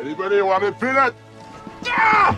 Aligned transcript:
Anybody 0.00 0.40
want 0.40 0.64
a 0.64 0.72
peanut? 0.72 1.14
Ah! 1.84 2.34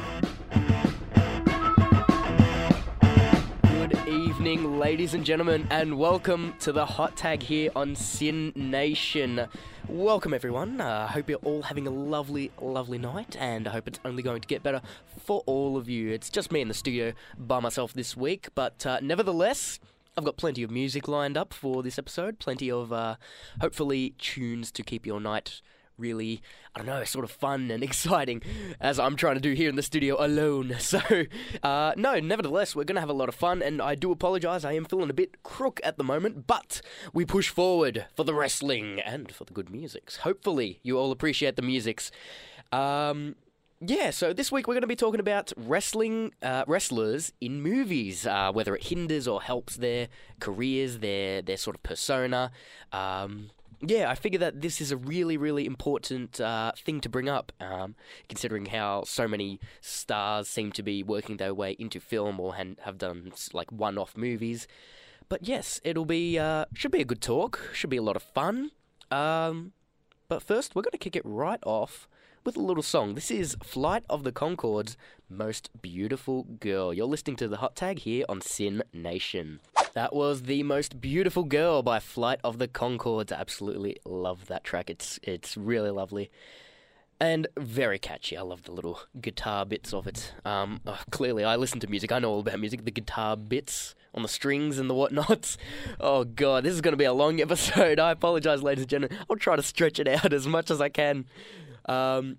Good 3.62 4.08
evening, 4.08 4.80
ladies 4.80 5.14
and 5.14 5.24
gentlemen, 5.24 5.68
and 5.70 5.96
welcome 5.96 6.54
to 6.58 6.72
the 6.72 6.84
hot 6.84 7.16
tag 7.16 7.40
here 7.40 7.70
on 7.76 7.94
SYN 7.94 8.52
Nation. 8.56 9.46
Welcome, 9.86 10.34
everyone. 10.34 10.80
I 10.80 11.04
uh, 11.04 11.06
hope 11.06 11.30
you're 11.30 11.38
all 11.44 11.62
having 11.62 11.86
a 11.86 11.90
lovely, 11.90 12.50
lovely 12.60 12.98
night, 12.98 13.36
and 13.38 13.68
I 13.68 13.70
hope 13.70 13.86
it's 13.86 14.00
only 14.04 14.24
going 14.24 14.40
to 14.40 14.48
get 14.48 14.64
better 14.64 14.82
for 15.24 15.44
all 15.46 15.76
of 15.76 15.88
you. 15.88 16.10
It's 16.10 16.30
just 16.30 16.50
me 16.50 16.62
in 16.62 16.66
the 16.66 16.74
studio 16.74 17.12
by 17.38 17.60
myself 17.60 17.92
this 17.92 18.16
week, 18.16 18.48
but 18.56 18.84
uh, 18.84 18.98
nevertheless, 19.00 19.78
I've 20.16 20.24
got 20.24 20.36
plenty 20.36 20.64
of 20.64 20.72
music 20.72 21.06
lined 21.06 21.36
up 21.36 21.54
for 21.54 21.84
this 21.84 21.96
episode, 21.96 22.40
plenty 22.40 22.72
of 22.72 22.92
uh, 22.92 23.14
hopefully 23.60 24.16
tunes 24.18 24.72
to 24.72 24.82
keep 24.82 25.06
your 25.06 25.20
night 25.20 25.62
really, 25.98 26.42
I 26.74 26.78
don't 26.78 26.86
know, 26.86 27.04
sort 27.04 27.24
of 27.24 27.30
fun 27.30 27.70
and 27.70 27.82
exciting 27.90 28.42
as 28.80 28.98
I'm 28.98 29.16
trying 29.16 29.34
to 29.34 29.40
do 29.40 29.52
here 29.52 29.68
in 29.68 29.76
the 29.76 29.82
studio 29.82 30.16
alone. 30.24 30.76
So, 30.82 31.00
uh, 31.62 31.94
no, 31.96 32.20
nevertheless, 32.20 32.76
we're 32.76 32.84
going 32.84 32.96
to 32.96 33.00
have 33.00 33.08
a 33.08 33.14
lot 33.14 33.30
of 33.30 33.34
fun, 33.34 33.62
and 33.62 33.80
I 33.80 33.94
do 33.94 34.12
apologize. 34.12 34.62
I 34.62 34.72
am 34.72 34.84
feeling 34.84 35.08
a 35.08 35.14
bit 35.14 35.42
crook 35.42 35.80
at 35.82 35.96
the 35.96 36.04
moment, 36.04 36.46
but 36.46 36.82
we 37.14 37.24
push 37.24 37.48
forward 37.48 38.06
for 38.14 38.24
the 38.24 38.34
wrestling 38.34 39.00
and 39.00 39.32
for 39.32 39.44
the 39.44 39.54
good 39.54 39.70
musics. 39.70 40.16
Hopefully, 40.18 40.80
you 40.82 40.98
all 40.98 41.10
appreciate 41.10 41.56
the 41.56 41.62
musics. 41.62 42.10
Um, 42.72 43.36
yeah, 43.84 44.10
so 44.10 44.32
this 44.32 44.52
week 44.52 44.68
we're 44.68 44.74
going 44.74 44.82
to 44.82 44.86
be 44.86 44.94
talking 44.94 45.18
about 45.18 45.52
wrestling 45.56 46.32
uh, 46.40 46.64
wrestlers 46.68 47.32
in 47.40 47.60
movies, 47.62 48.26
uh, 48.26 48.52
whether 48.52 48.76
it 48.76 48.84
hinders 48.84 49.26
or 49.26 49.42
helps 49.42 49.76
their 49.76 50.08
careers, 50.38 50.98
their 50.98 51.42
their 51.42 51.56
sort 51.56 51.74
of 51.74 51.82
persona. 51.82 52.52
Um, 52.92 53.50
yeah, 53.84 54.08
I 54.10 54.14
figure 54.14 54.38
that 54.38 54.60
this 54.60 54.80
is 54.80 54.92
a 54.92 54.96
really, 54.96 55.36
really 55.36 55.66
important 55.66 56.40
uh, 56.40 56.72
thing 56.76 57.00
to 57.00 57.08
bring 57.08 57.28
up, 57.28 57.52
um, 57.60 57.96
considering 58.28 58.66
how 58.66 59.02
so 59.04 59.26
many 59.26 59.58
stars 59.80 60.48
seem 60.48 60.72
to 60.72 60.82
be 60.82 61.02
working 61.02 61.36
their 61.36 61.52
way 61.52 61.72
into 61.78 61.98
film 61.98 62.38
or 62.38 62.54
han- 62.54 62.78
have 62.82 62.98
done 62.98 63.32
like 63.52 63.72
one-off 63.72 64.16
movies. 64.16 64.66
But 65.28 65.46
yes, 65.48 65.80
it'll 65.82 66.04
be 66.04 66.38
uh, 66.38 66.66
should 66.74 66.92
be 66.92 67.00
a 67.00 67.04
good 67.06 67.20
talk. 67.20 67.70
Should 67.72 67.90
be 67.90 67.96
a 67.96 68.02
lot 68.02 68.16
of 68.16 68.22
fun. 68.22 68.70
Um, 69.10 69.72
but 70.28 70.42
first, 70.42 70.74
we're 70.74 70.82
going 70.82 70.92
to 70.92 70.98
kick 70.98 71.16
it 71.16 71.22
right 71.24 71.60
off 71.64 72.08
with 72.44 72.56
a 72.56 72.60
little 72.60 72.82
song. 72.82 73.14
This 73.14 73.30
is 73.30 73.56
Flight 73.62 74.04
of 74.10 74.24
the 74.24 74.32
Conchords' 74.32 74.96
Most 75.28 75.70
Beautiful 75.80 76.44
Girl. 76.44 76.92
You're 76.92 77.06
listening 77.06 77.36
to 77.36 77.48
the 77.48 77.58
hot 77.58 77.76
tag 77.76 78.00
here 78.00 78.24
on 78.28 78.40
SYN 78.40 78.82
Nation. 78.92 79.60
That 79.94 80.14
was 80.14 80.44
The 80.44 80.62
Most 80.62 81.02
Beautiful 81.02 81.44
Girl 81.44 81.82
by 81.82 82.00
Flight 82.00 82.40
of 82.42 82.56
the 82.56 82.66
Conchords. 82.66 83.30
Absolutely 83.30 83.98
love 84.06 84.46
that 84.46 84.64
track. 84.64 84.88
It's 84.88 85.20
it's 85.22 85.54
really 85.54 85.90
lovely. 85.90 86.30
And 87.20 87.46
very 87.58 87.98
catchy. 87.98 88.36
I 88.38 88.40
love 88.40 88.62
the 88.62 88.72
little 88.72 89.00
guitar 89.20 89.66
bits 89.66 89.92
of 89.92 90.06
it. 90.06 90.32
Um, 90.46 90.80
oh, 90.86 90.98
clearly, 91.10 91.44
I 91.44 91.56
listen 91.56 91.78
to 91.80 91.86
music. 91.86 92.10
I 92.10 92.20
know 92.20 92.30
all 92.30 92.40
about 92.40 92.58
music. 92.58 92.86
The 92.86 92.90
guitar 92.90 93.36
bits 93.36 93.94
on 94.14 94.22
the 94.22 94.28
strings 94.28 94.78
and 94.78 94.88
the 94.88 94.94
whatnots. 94.94 95.58
Oh 96.00 96.24
god, 96.24 96.64
this 96.64 96.72
is 96.72 96.80
going 96.80 96.92
to 96.94 96.98
be 96.98 97.04
a 97.04 97.12
long 97.12 97.40
episode. 97.42 97.98
I 98.00 98.12
apologize, 98.12 98.62
ladies 98.62 98.84
and 98.84 98.90
gentlemen. 98.90 99.18
I'll 99.28 99.36
try 99.36 99.56
to 99.56 99.62
stretch 99.62 100.00
it 100.00 100.08
out 100.08 100.32
as 100.32 100.46
much 100.48 100.70
as 100.70 100.80
I 100.80 100.88
can. 100.88 101.26
Um, 101.84 102.38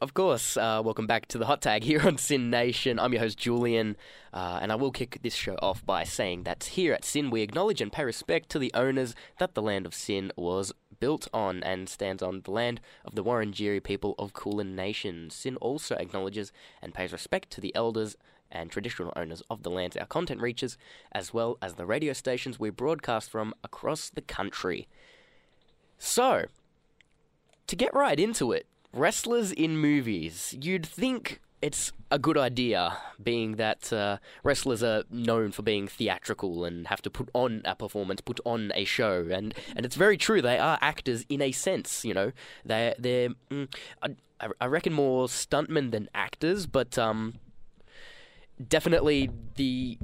of 0.00 0.14
course, 0.14 0.56
uh, 0.56 0.80
welcome 0.84 1.08
back 1.08 1.26
to 1.26 1.38
the 1.38 1.46
hot 1.46 1.60
tag 1.60 1.82
here 1.82 2.00
on 2.06 2.18
SYN 2.18 2.50
Nation. 2.50 3.00
I'm 3.00 3.12
your 3.12 3.22
host, 3.22 3.36
Julian, 3.36 3.96
uh, 4.32 4.60
and 4.62 4.70
I 4.70 4.76
will 4.76 4.92
kick 4.92 5.18
this 5.22 5.34
show 5.34 5.56
off 5.60 5.84
by 5.84 6.04
saying 6.04 6.44
that 6.44 6.62
here 6.64 6.92
at 6.92 7.04
SYN, 7.04 7.30
we 7.30 7.42
acknowledge 7.42 7.80
and 7.80 7.92
pay 7.92 8.04
respect 8.04 8.48
to 8.50 8.60
the 8.60 8.72
owners 8.74 9.16
that 9.38 9.54
the 9.54 9.62
land 9.62 9.86
of 9.86 9.94
SYN 9.94 10.30
was 10.36 10.72
built 11.00 11.26
on 11.34 11.64
and 11.64 11.88
stands 11.88 12.22
on 12.22 12.42
the 12.42 12.52
land 12.52 12.80
of 13.04 13.16
the 13.16 13.24
Wurundjeri 13.24 13.82
people 13.82 14.14
of 14.20 14.34
Kulin 14.34 14.76
Nation. 14.76 15.30
SYN 15.30 15.56
also 15.56 15.96
acknowledges 15.96 16.52
and 16.80 16.94
pays 16.94 17.12
respect 17.12 17.50
to 17.50 17.60
the 17.60 17.74
elders 17.74 18.16
and 18.52 18.70
traditional 18.70 19.12
owners 19.16 19.42
of 19.50 19.64
the 19.64 19.70
lands 19.70 19.96
our 19.96 20.06
content 20.06 20.40
reaches, 20.40 20.78
as 21.10 21.34
well 21.34 21.58
as 21.60 21.74
the 21.74 21.86
radio 21.86 22.12
stations 22.12 22.58
we 22.58 22.70
broadcast 22.70 23.30
from 23.30 23.52
across 23.64 24.10
the 24.10 24.22
country. 24.22 24.86
So, 25.98 26.44
to 27.66 27.76
get 27.76 27.92
right 27.92 28.18
into 28.18 28.52
it, 28.52 28.66
wrestlers 28.92 29.52
in 29.52 29.76
movies. 29.78 30.54
You'd 30.60 30.86
think 30.86 31.40
it's 31.60 31.92
a 32.10 32.18
good 32.18 32.38
idea, 32.38 32.96
being 33.22 33.56
that 33.56 33.92
uh, 33.92 34.18
wrestlers 34.42 34.82
are 34.82 35.02
known 35.10 35.50
for 35.50 35.62
being 35.62 35.88
theatrical 35.88 36.64
and 36.64 36.86
have 36.86 37.02
to 37.02 37.10
put 37.10 37.28
on 37.34 37.62
a 37.64 37.74
performance, 37.74 38.20
put 38.20 38.40
on 38.44 38.72
a 38.74 38.84
show, 38.84 39.26
and 39.30 39.54
and 39.76 39.84
it's 39.84 39.96
very 39.96 40.16
true. 40.16 40.40
They 40.40 40.58
are 40.58 40.78
actors 40.80 41.24
in 41.28 41.42
a 41.42 41.52
sense, 41.52 42.04
you 42.04 42.14
know. 42.14 42.32
They 42.64 42.94
they're 42.98 43.30
mm, 43.50 43.68
I, 44.02 44.48
I 44.60 44.66
reckon 44.66 44.92
more 44.92 45.26
stuntmen 45.26 45.90
than 45.90 46.08
actors, 46.14 46.66
but 46.66 46.96
um, 46.96 47.34
definitely 48.66 49.30
the 49.56 49.98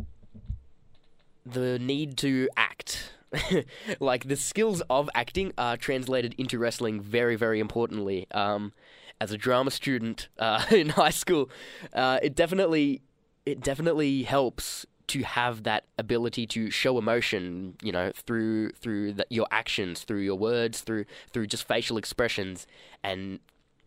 the 1.47 1.79
need 1.79 2.17
to 2.19 2.49
act 2.57 3.14
like 4.01 4.29
the 4.29 4.37
skills 4.37 4.83
of 4.91 5.11
acting 5.15 5.53
are 5.59 5.77
translated 5.77 6.35
into 6.39 6.59
wrestling 6.59 7.01
very, 7.01 7.37
very 7.37 7.61
importantly. 7.61 8.27
Um, 8.31 8.73
as 9.21 9.31
a 9.33 9.39
drama 9.39 9.71
student 9.71 10.29
uh, 10.39 10.65
in 10.71 10.91
high 10.91 11.11
school, 11.11 11.51
uh, 11.93 12.19
it 12.23 12.35
definitely 12.35 13.03
it 13.47 13.61
definitely 13.61 14.23
helps 14.23 14.87
to 15.07 15.23
have 15.23 15.65
that 15.65 15.85
ability 15.99 16.47
to 16.47 16.71
show 16.71 16.99
emotion, 16.99 17.77
you 17.83 17.93
know, 17.93 18.11
through 18.15 18.71
through 18.71 19.13
the, 19.13 19.27
your 19.31 19.47
actions, 19.51 20.03
through 20.03 20.21
your 20.21 20.37
words, 20.37 20.81
through 20.81 21.05
through 21.33 21.47
just 21.47 21.67
facial 21.69 21.97
expressions, 21.97 22.67
and 23.03 23.41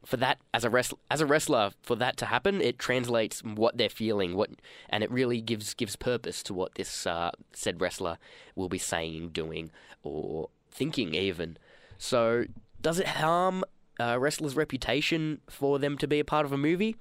for 0.07 0.16
that 0.16 0.40
as 0.53 0.63
a 0.63 0.69
wrestler, 0.69 0.97
as 1.12 1.19
a 1.19 1.25
wrestler, 1.25 1.72
for 1.81 1.97
that 1.97 2.16
to 2.16 2.28
happen, 2.28 2.62
it 2.62 2.79
translates 2.79 3.41
what 3.44 3.78
they're 3.78 3.90
feeling, 3.90 4.38
what, 4.38 4.50
and 4.88 5.03
it 5.03 5.12
really 5.12 5.41
gives 5.41 5.73
gives 5.73 5.97
purpose 5.97 6.41
to 6.44 6.53
what 6.53 6.75
this 6.75 7.06
uh, 7.06 7.31
said 7.51 7.81
wrestler 7.81 8.17
will 8.56 8.69
be 8.69 8.78
saying, 8.78 9.31
doing, 9.34 9.69
or 10.03 10.47
thinking 10.72 11.13
even. 11.13 11.57
So, 11.97 12.46
does 12.79 13.01
it 13.01 13.07
harm 13.07 13.66
a 14.00 14.17
wrestler's 14.17 14.56
reputation 14.56 15.41
for 15.50 15.78
them 15.78 15.97
to 15.97 16.07
be 16.07 16.22
a 16.22 16.25
part 16.25 16.46
of 16.46 16.53
a 16.53 16.57
movie? 16.57 16.96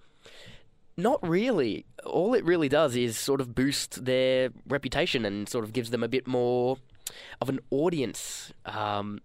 Not 0.96 1.20
really. 1.24 1.86
All 2.04 2.34
it 2.34 2.44
really 2.44 2.68
does 2.68 2.96
is 2.96 3.16
sort 3.16 3.40
of 3.40 3.54
boost 3.54 4.04
their 4.04 4.50
reputation 4.66 5.24
and 5.24 5.48
sort 5.48 5.64
of 5.64 5.72
gives 5.72 5.90
them 5.90 6.02
a 6.02 6.08
bit 6.08 6.26
more 6.26 6.78
of 7.40 7.48
an 7.48 7.60
audience. 7.70 8.52
Um, 8.64 9.20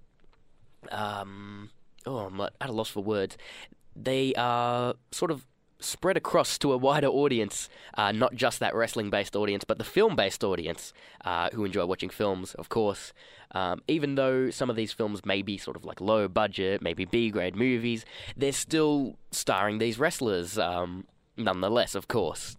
um, 0.91 1.72
oh, 2.06 2.17
I'm 2.17 2.39
at 2.41 2.51
a 2.62 2.72
loss 2.72 2.89
for 2.89 3.03
words. 3.03 3.38
They 3.95 4.34
are 4.35 4.95
sort 5.12 5.31
of 5.31 5.45
spread 5.79 6.16
across 6.16 6.57
to 6.59 6.72
a 6.72 6.78
wider 6.78 7.07
audience, 7.07 7.67
uh, 7.95 8.12
not 8.12 8.35
just 8.35 8.59
that 8.59 8.75
wrestling 8.75 9.09
based 9.09 9.35
audience, 9.35 9.63
but 9.63 9.78
the 9.78 9.84
film 9.84 10.16
based 10.16 10.44
audience 10.44 10.94
uh, 11.25 11.50
who 11.53 11.66
enjoy 11.66 11.85
watching 11.85 12.09
films, 12.09 12.53
of 12.56 12.69
course. 12.69 13.13
Um, 13.53 13.81
even 13.88 14.16
though 14.16 14.50
some 14.50 14.69
of 14.69 14.75
these 14.75 14.94
films 14.94 15.25
may 15.25 15.41
be 15.41 15.57
sort 15.57 15.75
of 15.75 15.84
like 15.84 16.00
low 16.00 16.28
budget, 16.28 16.81
maybe 16.81 17.06
B 17.06 17.29
grade 17.29 17.56
movies, 17.56 18.06
they're 18.38 18.53
still 18.53 19.17
starring 19.31 19.79
these 19.79 20.00
wrestlers, 20.00 20.57
um, 20.57 21.06
nonetheless, 21.35 21.95
of 21.95 22.07
course. 22.07 22.56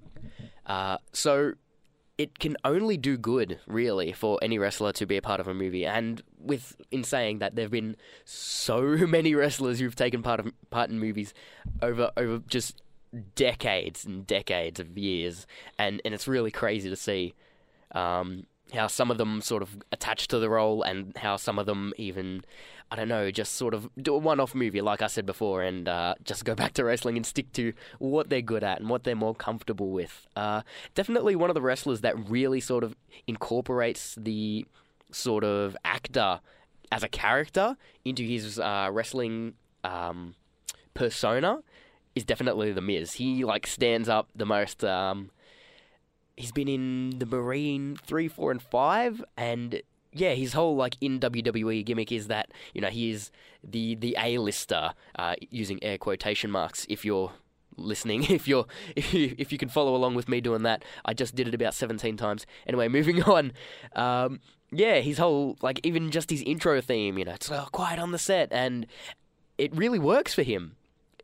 Uh, 0.67 0.99
so 1.13 1.53
it 2.19 2.39
can 2.39 2.57
only 2.65 2.97
do 2.97 3.17
good, 3.17 3.59
really, 3.67 4.13
for 4.13 4.39
any 4.43 4.59
wrestler 4.59 4.93
to 4.93 5.07
be 5.07 5.17
a 5.17 5.23
part 5.23 5.41
of 5.41 5.49
a 5.49 5.55
movie. 5.55 5.87
And 5.87 6.23
with 6.39 6.77
in 6.91 7.05
saying 7.05 7.39
that, 7.39 7.57
there 7.57 7.65
have 7.65 7.73
been 7.73 7.97
so 8.25 8.83
many 9.07 9.35
wrestlers 9.35 9.79
who've 9.79 9.97
taken 9.97 10.23
part 10.23 10.41
of 10.41 10.53
part 10.71 10.91
in 10.91 10.99
movies 10.99 11.35
over 11.81 12.11
over 12.17 12.39
just 12.47 12.83
decades 13.35 14.05
and 14.05 14.27
decades 14.27 14.79
of 14.81 14.97
years, 14.97 15.47
and 15.79 16.01
and 16.05 16.15
it's 16.15 16.29
really 16.29 16.51
crazy 16.51 16.91
to 16.91 16.97
see. 16.97 17.35
Um, 17.95 18.47
how 18.73 18.87
some 18.87 19.11
of 19.11 19.19
them 19.19 19.41
sort 19.41 19.63
of 19.63 19.77
attach 19.93 20.29
to 20.29 20.39
the 20.39 20.49
role 20.49 20.83
and 20.83 21.17
how 21.17 21.37
some 21.37 21.59
of 21.59 21.67
them 21.67 21.93
even 21.97 22.45
I 22.93 22.95
don't 22.95 23.09
know, 23.09 23.31
just 23.31 23.55
sort 23.55 23.73
of 23.73 23.89
do 23.97 24.15
a 24.15 24.19
one 24.19 24.39
off 24.39 24.55
movie, 24.55 24.83
like 24.83 25.01
I 25.01 25.07
said 25.07 25.25
before, 25.25 25.63
and 25.63 25.89
uh, 25.89 26.15
just 26.25 26.45
go 26.45 26.55
back 26.63 26.75
to 26.75 26.85
wrestling 26.85 27.17
and 27.17 27.25
stick 27.25 27.51
to 27.55 27.73
what 27.99 28.29
they're 28.29 28.43
good 28.43 28.63
at 28.63 28.81
and 28.81 28.91
what 28.91 29.05
they're 29.05 29.17
more 29.17 29.35
comfortable 29.35 29.89
with. 29.89 30.27
Uh, 30.37 30.61
definitely 30.95 31.35
one 31.35 31.49
of 31.49 31.55
the 31.55 31.63
wrestlers 31.63 32.03
that 32.03 32.19
really 32.29 32.61
sort 32.61 32.85
of 32.85 32.95
incorporates 33.27 34.15
the 34.21 34.67
sort 35.11 35.43
of 35.43 35.75
actor 35.87 36.41
as 36.91 37.03
a 37.03 37.09
character 37.09 37.79
into 38.05 38.23
his 38.23 38.59
uh, 38.59 38.91
wrestling 38.93 39.55
um, 39.85 40.35
persona 40.93 41.61
is 42.15 42.25
definitely 42.25 42.73
the 42.73 42.83
Miz. 42.83 43.15
He 43.15 43.43
like 43.43 43.67
stands 43.67 44.07
up 44.11 44.29
the 44.37 44.45
most. 44.45 44.85
Um, 44.85 45.31
he's 46.37 46.53
been 46.53 46.69
in 46.69 47.19
the 47.19 47.27
Marine 47.27 47.97
three, 48.07 48.29
four, 48.29 48.51
and 48.51 48.63
five, 48.63 49.25
and 49.37 49.83
yeah, 50.13 50.33
his 50.33 50.53
whole 50.53 50.77
like 50.77 50.97
in 51.01 51.21
WWE 51.21 51.85
gimmick 51.85 52.13
is 52.13 52.29
that 52.29 52.51
you 52.75 52.81
know 52.81 52.89
he 52.89 53.11
is 53.11 53.31
the 53.65 53.95
the 53.95 54.17
A 54.19 54.39
lister, 54.39 54.93
uh, 55.19 55.35
using 55.51 55.83
air 55.83 55.99
quotation 55.99 56.51
marks. 56.51 56.87
If 56.89 57.05
you're 57.05 57.33
listening, 57.77 58.25
if 58.31 58.47
you're 58.47 58.67
if 58.97 59.15
you, 59.15 59.35
if 59.39 59.53
you 59.53 59.59
can 59.59 59.69
follow 59.69 59.95
along 59.95 60.15
with 60.15 60.29
me 60.29 60.41
doing 60.41 60.63
that, 60.65 60.85
I 61.05 61.15
just 61.15 61.35
did 61.35 61.49
it 61.49 61.55
about 61.55 61.75
seventeen 61.75 62.17
times. 62.17 62.47
Anyway, 62.67 62.89
moving 62.99 63.23
on. 63.23 63.53
Um, 63.95 64.41
yeah, 64.71 65.01
his 65.01 65.19
whole 65.19 65.57
like 65.63 65.81
even 65.83 66.11
just 66.11 66.31
his 66.31 66.43
intro 66.43 66.81
theme, 66.81 67.19
you 67.19 67.25
know, 67.25 67.33
it's 67.33 67.51
uh, 67.51 67.67
quiet 67.67 67.99
on 67.99 68.13
the 68.13 68.19
set, 68.19 68.49
and 68.53 68.87
it 69.59 69.75
really 69.77 69.99
works 69.99 70.35
for 70.35 70.43
him. 70.43 70.77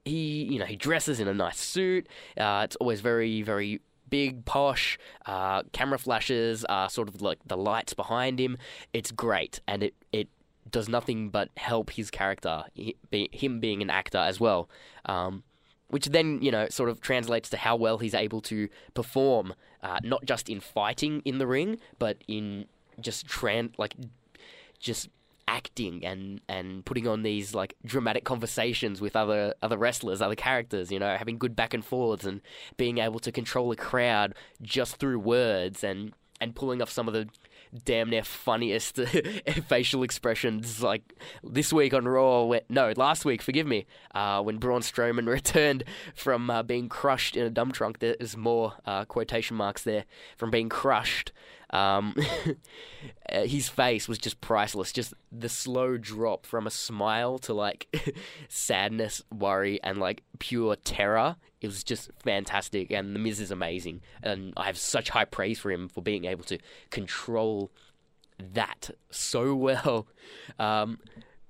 he 0.04 0.44
you 0.44 0.58
know 0.58 0.66
he 0.66 0.76
dresses 0.76 1.20
in 1.20 1.28
a 1.28 1.34
nice 1.34 1.58
suit. 1.58 2.06
Uh, 2.36 2.62
it's 2.64 2.76
always 2.76 3.00
very 3.00 3.42
very 3.42 3.80
big 4.10 4.44
posh. 4.44 4.98
Uh, 5.26 5.62
camera 5.72 5.98
flashes 5.98 6.64
are 6.64 6.88
sort 6.88 7.08
of 7.08 7.22
like 7.22 7.38
the 7.46 7.56
lights 7.56 7.94
behind 7.94 8.38
him. 8.38 8.58
It's 8.92 9.10
great, 9.10 9.60
and 9.66 9.82
it 9.82 9.94
it 10.12 10.28
does 10.70 10.88
nothing 10.88 11.30
but 11.30 11.48
help 11.56 11.90
his 11.90 12.10
character, 12.10 12.64
he, 12.74 12.94
be, 13.10 13.28
him 13.32 13.60
being 13.60 13.80
an 13.82 13.90
actor 13.90 14.18
as 14.18 14.38
well. 14.38 14.68
Um, 15.06 15.44
which 15.88 16.06
then 16.06 16.42
you 16.42 16.50
know 16.50 16.68
sort 16.68 16.90
of 16.90 17.00
translates 17.00 17.48
to 17.50 17.56
how 17.56 17.76
well 17.76 17.98
he's 17.98 18.14
able 18.14 18.40
to 18.42 18.68
perform, 18.94 19.54
uh, 19.82 19.98
not 20.02 20.24
just 20.24 20.48
in 20.48 20.60
fighting 20.60 21.22
in 21.24 21.38
the 21.38 21.46
ring, 21.46 21.78
but 21.98 22.18
in 22.28 22.66
just 23.00 23.26
tran 23.26 23.72
like 23.78 23.94
just 24.78 25.08
acting 25.48 26.04
and 26.04 26.40
and 26.48 26.84
putting 26.84 27.08
on 27.08 27.22
these 27.22 27.54
like 27.54 27.74
dramatic 27.84 28.24
conversations 28.24 29.00
with 29.00 29.16
other 29.16 29.54
other 29.62 29.78
wrestlers, 29.78 30.20
other 30.20 30.36
characters, 30.36 30.92
you 30.92 30.98
know, 30.98 31.16
having 31.16 31.38
good 31.38 31.56
back 31.56 31.74
and 31.74 31.84
forths 31.84 32.24
and 32.24 32.40
being 32.76 32.98
able 32.98 33.18
to 33.18 33.32
control 33.32 33.72
a 33.72 33.76
crowd 33.76 34.34
just 34.62 34.96
through 34.96 35.18
words 35.18 35.82
and 35.82 36.12
and 36.40 36.54
pulling 36.54 36.80
off 36.80 36.90
some 36.90 37.08
of 37.08 37.14
the 37.14 37.28
damn 37.84 38.10
near 38.10 38.22
funniest 38.22 38.96
facial 39.66 40.02
expressions 40.02 40.82
like 40.82 41.14
this 41.42 41.72
week 41.72 41.92
on 41.92 42.06
Raw. 42.06 42.44
When, 42.44 42.60
no, 42.68 42.92
last 42.96 43.24
week, 43.24 43.42
forgive 43.42 43.66
me, 43.66 43.86
uh, 44.14 44.42
when 44.42 44.58
Braun 44.58 44.82
Strowman 44.82 45.26
returned 45.38 45.84
from 46.14 46.50
uh, 46.50 46.62
being 46.62 46.88
crushed 46.88 47.36
in 47.36 47.44
a 47.44 47.50
dump 47.50 47.74
trunk. 47.74 47.98
There's 47.98 48.36
more 48.36 48.74
uh, 48.86 49.04
quotation 49.04 49.56
marks 49.56 49.82
there 49.82 50.04
from 50.36 50.50
being 50.50 50.68
crushed. 50.68 51.32
Um, 51.70 52.14
uh, 53.32 53.42
his 53.42 53.68
face 53.68 54.08
was 54.08 54.18
just 54.18 54.40
priceless. 54.40 54.92
Just 54.92 55.14
the 55.30 55.48
slow 55.48 55.96
drop 55.96 56.46
from 56.46 56.66
a 56.66 56.70
smile 56.70 57.38
to 57.40 57.54
like 57.54 58.14
sadness, 58.48 59.22
worry, 59.32 59.80
and 59.82 59.98
like 59.98 60.22
pure 60.38 60.76
terror. 60.76 61.36
It 61.60 61.66
was 61.66 61.82
just 61.82 62.10
fantastic, 62.22 62.90
and 62.90 63.14
The 63.14 63.20
Miz 63.20 63.40
is 63.40 63.50
amazing. 63.50 64.02
And 64.22 64.52
I 64.56 64.66
have 64.66 64.78
such 64.78 65.10
high 65.10 65.24
praise 65.24 65.58
for 65.58 65.70
him 65.70 65.88
for 65.88 66.02
being 66.02 66.24
able 66.24 66.44
to 66.44 66.58
control 66.90 67.70
that 68.38 68.90
so 69.10 69.54
well. 69.54 70.06
Um, 70.58 70.98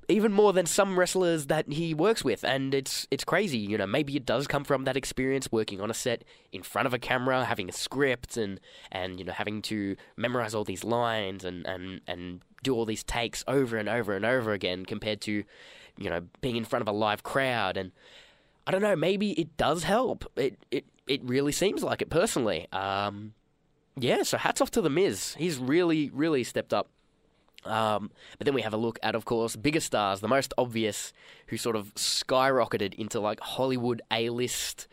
even 0.09 0.33
more 0.33 0.55
than 0.55 0.65
some 0.65 0.99
wrestlers 0.99 1.47
that 1.47 1.71
he 1.71 1.93
works 1.93 2.25
with, 2.25 2.43
and 2.43 2.75
it's 2.75 3.07
it's 3.11 3.25
crazy. 3.25 3.59
You 3.59 3.77
know, 3.77 3.87
maybe 3.87 4.17
it 4.17 4.25
does 4.25 4.47
come 4.47 4.65
from 4.65 4.85
that 4.85 4.97
experience 4.97 5.53
working 5.53 5.81
on 5.81 5.91
a 5.91 5.95
set 5.95 6.25
in 6.51 6.63
front 6.63 6.87
of 6.87 6.95
a 6.95 6.99
camera, 6.99 7.45
having 7.45 7.69
a 7.69 7.73
script, 7.73 8.37
and 8.37 8.59
and 8.91 9.19
you 9.19 9.25
know 9.25 9.33
having 9.33 9.61
to 9.63 9.97
memorize 10.17 10.55
all 10.55 10.65
these 10.65 10.83
lines 10.83 11.45
and 11.45 11.67
and 11.67 12.01
and 12.07 12.41
do 12.63 12.75
all 12.75 12.87
these 12.87 13.05
takes 13.05 13.45
over 13.47 13.77
and 13.77 13.89
over 13.89 14.15
and 14.15 14.25
over 14.25 14.53
again, 14.53 14.87
compared 14.87 15.21
to 15.23 15.45
you 15.99 16.11
know 16.11 16.23
being 16.41 16.57
in 16.57 16.65
front 16.65 16.81
of 16.81 16.89
a 16.89 16.93
live 16.93 17.23
crowd. 17.23 17.77
And 17.77 17.93
I 18.67 18.71
don't 18.71 18.83
know, 18.83 18.97
maybe 18.97 19.33
it 19.33 19.59
does 19.59 19.85
help. 19.85 20.25
It 20.37 20.59
it 20.71 20.87
it 21.07 21.23
really 21.23 21.53
seems 21.53 21.83
like 21.83 22.01
it 22.01 22.09
personally. 22.09 22.67
Um, 22.73 23.35
yeah, 23.99 24.23
so 24.23 24.39
hats 24.39 24.63
off 24.63 24.71
to 24.71 24.81
the 24.81 24.91
Miz. 24.91 25.35
He's 25.35 25.59
really 25.59 26.09
really 26.15 26.45
stepped 26.45 26.73
up 26.73 26.89
um, 27.65 28.11
but 28.39 28.45
then 28.45 28.55
we 28.55 28.63
have 28.63 28.75
a 28.75 28.79
look 28.79 28.99
at, 29.03 29.15
of 29.15 29.25
course, 29.25 29.57
bigger 29.57 29.81
stars, 29.81 30.21
the 30.21 30.29
most 30.29 30.55
obvious, 30.57 31.13
who 31.49 31.57
sort 31.57 31.77
of 31.77 31.95
skyrocketed 31.95 32.95
into 32.95 33.21
like 33.21 33.41
Hollywood 33.41 34.03
A 34.11 34.31
list 34.31 34.87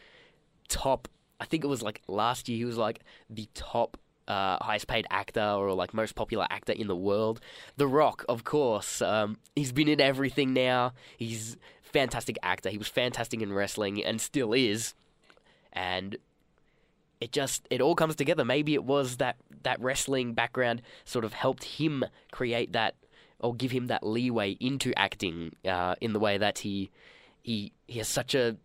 top. 0.67 1.07
I 1.39 1.45
think 1.45 1.63
it 1.63 1.67
was 1.67 1.81
like 1.81 2.01
last 2.07 2.49
year 2.49 2.57
he 2.57 2.65
was 2.65 2.77
like 2.77 3.01
the 3.29 3.47
top 3.53 3.97
uh, 4.27 4.57
highest 4.61 4.87
paid 4.87 5.05
actor 5.09 5.41
or 5.41 5.73
like 5.73 5.93
most 5.93 6.15
popular 6.15 6.47
actor 6.49 6.73
in 6.73 6.87
the 6.87 6.95
world. 6.95 7.39
The 7.77 7.87
Rock, 7.87 8.25
of 8.27 8.43
course. 8.43 9.01
Um, 9.01 9.37
he's 9.55 9.71
been 9.71 9.87
in 9.87 10.01
everything 10.01 10.53
now. 10.53 10.93
He's 11.17 11.57
fantastic 11.81 12.37
actor. 12.41 12.69
He 12.69 12.77
was 12.77 12.87
fantastic 12.87 13.41
in 13.41 13.53
wrestling 13.53 14.03
and 14.03 14.19
still 14.19 14.53
is. 14.53 14.93
And 15.71 16.17
it 17.25 17.31
just 17.31 17.67
it 17.71 17.81
all 17.81 17.95
comes 17.95 18.15
together. 18.15 18.45
Maybe 18.45 18.75
it 18.75 18.83
was 18.83 19.17
that 19.17 19.37
that 19.63 19.81
wrestling 19.81 20.33
background 20.35 20.83
sort 21.05 21.25
of 21.25 21.33
helped 21.33 21.63
him 21.63 22.05
create 22.31 22.73
that 22.73 22.93
or 23.39 23.55
give 23.55 23.71
him 23.71 23.87
that 23.87 24.05
leeway 24.05 24.51
into 24.59 24.93
acting 24.95 25.55
uh, 25.67 25.95
in 25.99 26.13
the 26.13 26.19
way 26.19 26.37
that 26.37 26.59
he 26.59 26.91
he 27.41 27.71
he 27.87 27.97
has 27.97 28.07
such 28.07 28.35
a 28.35 28.57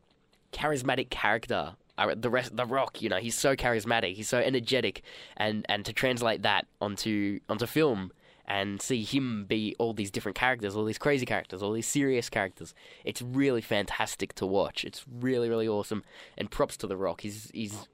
charismatic 0.53 1.09
character. 1.09 1.73
Uh, 1.97 2.15
the 2.15 2.29
rest, 2.29 2.55
the 2.55 2.67
Rock, 2.67 3.01
you 3.01 3.09
know, 3.09 3.17
he's 3.17 3.35
so 3.35 3.57
charismatic, 3.57 4.15
he's 4.15 4.29
so 4.29 4.39
energetic, 4.39 5.03
and 5.39 5.65
and 5.71 5.87
to 5.87 5.95
translate 5.95 6.43
that 6.43 6.67
onto 6.83 7.41
onto 7.49 7.65
film 7.65 8.12
and 8.47 8.83
see 8.83 9.05
him 9.05 9.47
be 9.47 9.75
all 9.79 9.95
these 9.95 10.11
different 10.11 10.37
characters, 10.37 10.77
all 10.77 10.85
these 10.85 10.99
crazy 10.99 11.25
characters, 11.25 11.62
all 11.62 11.73
these 11.73 11.87
serious 11.87 12.29
characters. 12.29 12.75
It's 13.07 13.23
really 13.23 13.62
fantastic 13.62 14.35
to 14.35 14.45
watch. 14.45 14.85
It's 14.85 15.07
really, 15.09 15.49
really 15.49 15.69
awesome. 15.69 16.03
And 16.37 16.51
props 16.51 16.77
to 16.79 16.87
The 16.87 16.97
Rock. 16.99 17.23
He's 17.23 17.51
he's 17.55 17.89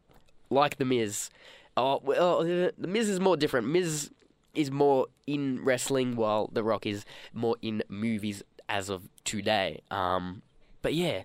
like 0.51 0.77
the 0.79 0.85
Miz. 0.85 1.31
Oh 1.77 2.01
well, 2.03 2.41
uh, 2.41 2.71
the 2.79 2.89
Miz 2.89 3.09
is 3.09 3.21
more 3.21 3.37
different. 3.37 3.69
Miz 3.69 4.11
is 4.55 4.71
more 4.71 5.07
in 5.27 5.63
wrestling, 5.63 6.17
while 6.17 6.49
The 6.53 6.63
Rock 6.63 6.87
is 6.87 7.05
more 7.33 7.57
in 7.61 7.83
movies 7.89 8.43
as 8.69 8.89
of 8.89 9.09
today. 9.25 9.83
Um, 9.91 10.43
but 10.83 10.95
yeah, 10.95 11.23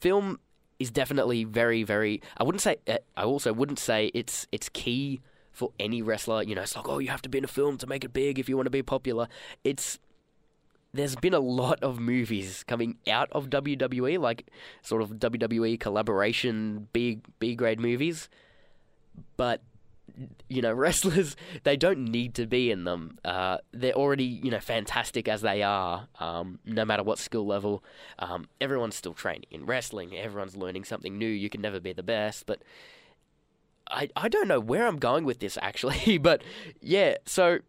film 0.00 0.40
is 0.78 0.90
definitely 0.90 1.44
very, 1.44 1.82
very. 1.82 2.22
I 2.36 2.44
wouldn't 2.44 2.62
say. 2.62 2.76
Uh, 2.86 2.98
I 3.16 3.24
also 3.24 3.52
wouldn't 3.52 3.78
say 3.78 4.10
it's 4.14 4.46
it's 4.52 4.68
key 4.68 5.20
for 5.52 5.72
any 5.78 6.02
wrestler. 6.02 6.42
You 6.42 6.54
know, 6.54 6.62
it's 6.62 6.76
like 6.76 6.88
oh, 6.88 6.98
you 6.98 7.08
have 7.08 7.22
to 7.22 7.28
be 7.28 7.38
in 7.38 7.44
a 7.44 7.48
film 7.48 7.76
to 7.78 7.86
make 7.86 8.04
it 8.04 8.12
big 8.12 8.38
if 8.38 8.48
you 8.48 8.56
want 8.56 8.66
to 8.66 8.70
be 8.70 8.82
popular. 8.82 9.28
It's 9.64 9.98
there's 10.98 11.14
been 11.14 11.34
a 11.34 11.40
lot 11.40 11.80
of 11.80 12.00
movies 12.00 12.64
coming 12.64 12.96
out 13.08 13.28
of 13.30 13.48
WWE, 13.48 14.18
like 14.18 14.50
sort 14.82 15.00
of 15.00 15.12
WWE 15.12 15.78
collaboration 15.78 16.88
B 16.92 17.20
B 17.38 17.54
grade 17.54 17.78
movies, 17.78 18.28
but 19.36 19.62
you 20.48 20.60
know 20.60 20.72
wrestlers 20.74 21.36
they 21.62 21.76
don't 21.76 22.00
need 22.00 22.34
to 22.34 22.46
be 22.46 22.72
in 22.72 22.82
them. 22.82 23.16
Uh, 23.24 23.58
they're 23.72 23.92
already 23.92 24.24
you 24.24 24.50
know 24.50 24.58
fantastic 24.58 25.28
as 25.28 25.40
they 25.40 25.62
are, 25.62 26.08
um, 26.18 26.58
no 26.64 26.84
matter 26.84 27.04
what 27.04 27.18
skill 27.20 27.46
level. 27.46 27.84
Um, 28.18 28.48
everyone's 28.60 28.96
still 28.96 29.14
training 29.14 29.46
in 29.52 29.66
wrestling. 29.66 30.16
Everyone's 30.16 30.56
learning 30.56 30.82
something 30.84 31.16
new. 31.16 31.28
You 31.28 31.48
can 31.48 31.60
never 31.60 31.80
be 31.80 31.92
the 31.92 32.02
best, 32.02 32.44
but. 32.46 32.60
I, 33.90 34.10
I 34.14 34.28
don't 34.28 34.48
know 34.48 34.60
where 34.60 34.86
I'm 34.86 34.98
going 34.98 35.24
with 35.24 35.38
this 35.38 35.56
actually, 35.62 36.18
but 36.22 36.42
yeah, 36.82 37.14
so 37.24 37.60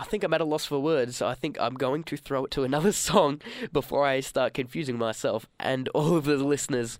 I 0.00 0.04
think 0.04 0.24
I'm 0.24 0.32
at 0.32 0.40
a 0.40 0.46
loss 0.46 0.64
for 0.64 0.78
words, 0.78 1.18
so 1.18 1.26
I 1.26 1.34
think 1.34 1.60
I'm 1.60 1.74
going 1.74 2.04
to 2.04 2.16
throw 2.16 2.46
it 2.46 2.50
to 2.52 2.62
another 2.62 2.90
song 3.10 3.42
before 3.70 4.06
I 4.06 4.20
start 4.20 4.54
confusing 4.54 4.96
myself 4.96 5.44
and 5.58 5.88
all 5.90 6.16
of 6.16 6.24
the 6.24 6.36
listeners 6.38 6.98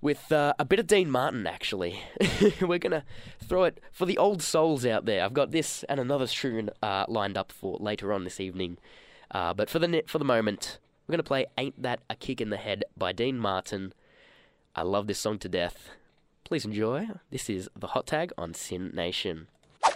with 0.00 0.30
uh, 0.30 0.52
a 0.60 0.64
bit 0.64 0.78
of 0.78 0.86
Dean 0.86 1.10
Martin, 1.10 1.44
actually. 1.44 1.98
We're 2.60 2.78
going 2.78 2.92
to 2.92 3.02
throw 3.42 3.64
it 3.64 3.80
for 3.90 4.06
the 4.06 4.16
old 4.16 4.42
souls 4.42 4.86
out 4.86 5.06
there. 5.06 5.24
I've 5.24 5.34
got 5.34 5.50
this 5.50 5.82
and 5.88 5.98
another 5.98 6.28
tune 6.28 6.70
uh, 6.84 7.04
lined 7.08 7.36
up 7.36 7.50
for 7.50 7.78
later 7.80 8.12
on 8.12 8.22
this 8.22 8.38
evening. 8.38 8.78
Uh, 9.32 9.52
but 9.52 9.68
for 9.68 9.80
the, 9.80 10.04
for 10.06 10.18
the 10.18 10.24
moment, 10.24 10.78
we're 11.08 11.14
going 11.14 11.18
to 11.18 11.24
play 11.24 11.46
Ain't 11.58 11.82
That 11.82 11.98
a 12.08 12.14
Kick 12.14 12.40
in 12.40 12.50
the 12.50 12.58
Head 12.58 12.84
by 12.96 13.10
Dean 13.10 13.38
Martin. 13.38 13.92
I 14.76 14.82
love 14.82 15.08
this 15.08 15.18
song 15.18 15.40
to 15.40 15.48
death. 15.48 15.90
Please 16.44 16.64
enjoy. 16.64 17.08
This 17.32 17.50
is 17.50 17.68
The 17.74 17.88
Hot 17.88 18.06
Tag 18.06 18.32
on 18.38 18.54
SYN 18.54 18.92
Nation. 18.94 19.48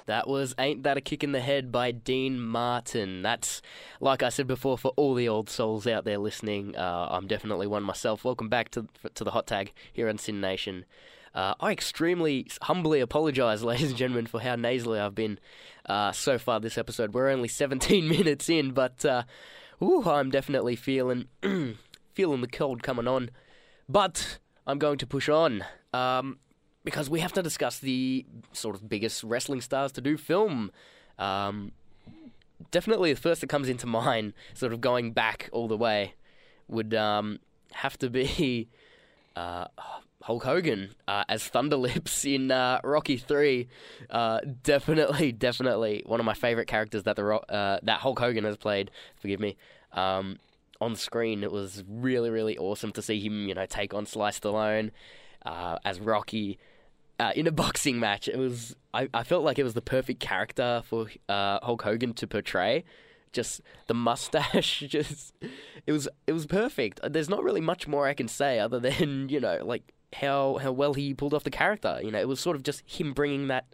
That 0.06 0.26
was 0.26 0.54
Ain't 0.58 0.82
That 0.82 0.96
a 0.96 1.00
Kick 1.00 1.22
in 1.22 1.32
the 1.32 1.40
Head 1.40 1.70
by 1.70 1.92
Dean 1.92 2.40
Martin. 2.40 3.22
That's, 3.22 3.62
like 4.00 4.22
I 4.22 4.28
said 4.28 4.46
before, 4.46 4.76
for 4.76 4.92
all 4.96 5.14
the 5.14 5.28
old 5.28 5.48
souls 5.48 5.86
out 5.86 6.04
there 6.04 6.18
listening, 6.18 6.76
uh, 6.76 7.08
I'm 7.10 7.26
definitely 7.26 7.66
one 7.66 7.82
myself. 7.82 8.24
Welcome 8.24 8.48
back 8.48 8.70
to, 8.72 8.86
to 9.14 9.24
the 9.24 9.30
Hot 9.30 9.46
Tag 9.46 9.72
here 9.92 10.08
on 10.08 10.18
SYN 10.18 10.40
Nation. 10.40 10.84
Uh, 11.34 11.54
I 11.60 11.72
extremely 11.72 12.48
humbly 12.62 13.00
apologise, 13.00 13.62
ladies 13.62 13.90
and 13.90 13.96
gentlemen, 13.96 14.26
for 14.26 14.40
how 14.40 14.56
nasally 14.56 14.98
I've 14.98 15.14
been 15.14 15.38
uh, 15.86 16.12
so 16.12 16.38
far 16.38 16.60
this 16.60 16.78
episode. 16.78 17.14
We're 17.14 17.28
only 17.28 17.48
17 17.48 18.08
minutes 18.08 18.48
in, 18.48 18.72
but 18.72 19.04
uh, 19.04 19.22
ooh, 19.82 20.08
I'm 20.08 20.30
definitely 20.30 20.76
feeling 20.76 21.28
feeling 22.12 22.40
the 22.40 22.48
cold 22.48 22.82
coming 22.82 23.06
on. 23.06 23.30
But 23.88 24.38
I'm 24.66 24.78
going 24.78 24.98
to 24.98 25.06
push 25.06 25.28
on. 25.28 25.64
Um, 25.92 26.38
because 26.90 27.08
we 27.08 27.20
have 27.20 27.32
to 27.32 27.42
discuss 27.42 27.78
the 27.78 28.26
sort 28.52 28.74
of 28.74 28.88
biggest 28.88 29.22
wrestling 29.22 29.60
stars 29.60 29.92
to 29.92 30.00
do 30.00 30.16
film. 30.16 30.72
Um, 31.20 31.70
definitely 32.72 33.12
the 33.12 33.20
first 33.20 33.40
that 33.42 33.46
comes 33.46 33.68
into 33.68 33.86
mind, 34.00 34.32
sort 34.54 34.72
of 34.72 34.80
going 34.80 35.12
back 35.12 35.48
all 35.52 35.68
the 35.68 35.76
way, 35.76 36.14
would 36.66 36.92
um, 36.94 37.38
have 37.72 37.96
to 37.98 38.10
be 38.10 38.68
uh, 39.36 39.66
Hulk 40.22 40.42
Hogan 40.42 40.90
uh, 41.06 41.22
as 41.28 41.48
Thunderlips 41.48 42.24
in 42.34 42.50
uh, 42.50 42.80
Rocky 42.82 43.16
Three. 43.16 43.68
Uh, 44.10 44.40
definitely, 44.64 45.30
definitely 45.30 46.02
one 46.06 46.18
of 46.18 46.26
my 46.26 46.34
favorite 46.34 46.66
characters 46.66 47.04
that 47.04 47.14
the 47.14 47.24
uh, 47.24 47.78
that 47.84 48.00
Hulk 48.00 48.18
Hogan 48.18 48.42
has 48.42 48.56
played. 48.56 48.90
Forgive 49.20 49.38
me. 49.38 49.56
Um, 49.92 50.38
on 50.80 50.96
screen, 50.96 51.44
it 51.44 51.52
was 51.52 51.84
really, 51.86 52.30
really 52.30 52.56
awesome 52.56 52.90
to 52.92 53.02
see 53.02 53.20
him, 53.20 53.46
you 53.48 53.54
know, 53.54 53.66
take 53.66 53.92
on 53.92 54.06
Sly 54.06 54.30
Stallone 54.30 54.92
uh, 55.44 55.78
as 55.84 56.00
Rocky 56.00 56.58
uh, 57.20 57.32
in 57.36 57.46
a 57.46 57.52
boxing 57.64 58.00
match. 58.00 58.26
It 58.28 58.38
was 58.38 58.74
I, 58.92 59.08
I 59.14 59.22
felt 59.22 59.44
like 59.44 59.58
it 59.58 59.64
was 59.64 59.74
the 59.74 59.82
perfect 59.82 60.20
character 60.20 60.82
for 60.84 61.06
uh, 61.28 61.60
Hulk 61.62 61.82
Hogan 61.82 62.14
to 62.14 62.26
portray. 62.26 62.84
just 63.32 63.60
the 63.86 63.94
mustache, 63.94 64.80
just 64.88 65.34
it 65.86 65.92
was 65.92 66.08
it 66.26 66.32
was 66.32 66.46
perfect. 66.46 67.00
There's 67.08 67.28
not 67.28 67.44
really 67.44 67.60
much 67.60 67.86
more 67.86 68.06
I 68.06 68.14
can 68.14 68.28
say 68.28 68.58
other 68.58 68.80
than 68.88 69.28
you 69.28 69.40
know 69.40 69.58
like 69.64 69.92
how 70.14 70.58
how 70.62 70.72
well 70.72 70.94
he 70.94 71.14
pulled 71.14 71.34
off 71.34 71.44
the 71.44 71.50
character. 71.50 72.00
You 72.02 72.10
know, 72.10 72.20
it 72.20 72.28
was 72.28 72.40
sort 72.40 72.56
of 72.56 72.62
just 72.62 72.82
him 72.86 73.12
bringing 73.12 73.48
that 73.48 73.66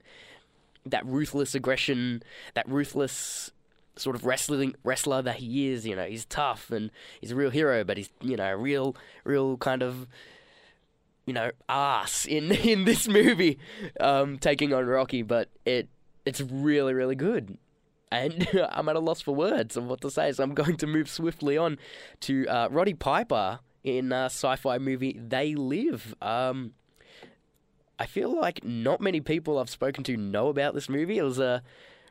that 0.85 1.07
ruthless 1.07 1.55
aggression, 1.55 2.23
that 2.55 2.69
ruthless 2.69 3.51
sort 3.99 4.15
of 4.15 4.27
wrestling 4.27 4.75
wrestler 4.85 5.23
that 5.23 5.37
he 5.37 5.69
is. 5.69 5.87
You 5.87 5.97
know, 5.97 6.05
he's 6.05 6.27
tough 6.27 6.71
and 6.71 6.91
he's 7.21 7.31
a 7.31 7.37
real 7.37 7.51
hero, 7.51 7.85
but 7.85 7.97
he's 7.97 8.11
you 8.21 8.37
know 8.37 8.53
real 8.53 8.97
real 9.25 9.57
kind 9.57 9.83
of 9.83 10.07
you 11.27 11.33
know 11.33 11.51
ass 11.69 12.25
in 12.25 12.51
in 12.53 12.85
this 12.85 13.09
movie, 13.09 13.59
um, 14.01 14.39
taking 14.39 14.73
on 14.73 14.87
Rocky. 14.87 15.23
But 15.23 15.51
it 15.65 15.89
it's 16.25 16.41
really 16.41 16.95
really 16.95 17.17
good. 17.17 17.59
And 18.11 18.49
I'm 18.71 18.89
at 18.89 18.97
a 18.97 19.01
loss 19.01 19.21
for 19.21 19.35
words 19.35 19.77
of 19.77 19.85
what 19.85 20.01
to 20.03 20.11
say, 20.11 20.33
so 20.33 20.43
I'm 20.43 20.55
going 20.55 20.77
to 20.79 20.87
move 20.87 21.09
swiftly 21.09 21.59
on 21.59 21.79
to 22.21 22.47
uh, 22.47 22.69
Roddy 22.71 22.95
Piper 22.95 23.61
in 23.83 24.13
uh, 24.13 24.27
sci-fi 24.27 24.79
movie 24.79 25.19
They 25.21 25.55
Live. 25.55 26.15
Um, 26.23 26.73
I 27.99 28.07
feel 28.07 28.35
like 28.39 28.65
not 28.65 29.01
many 29.01 29.21
people 29.21 29.59
I've 29.59 29.71
spoken 29.71 30.05
to 30.05 30.17
know 30.17 30.49
about 30.49 30.75
this 30.75 30.89
movie. 30.89 31.19
It 31.19 31.23
was 31.23 31.39
a 31.39 31.63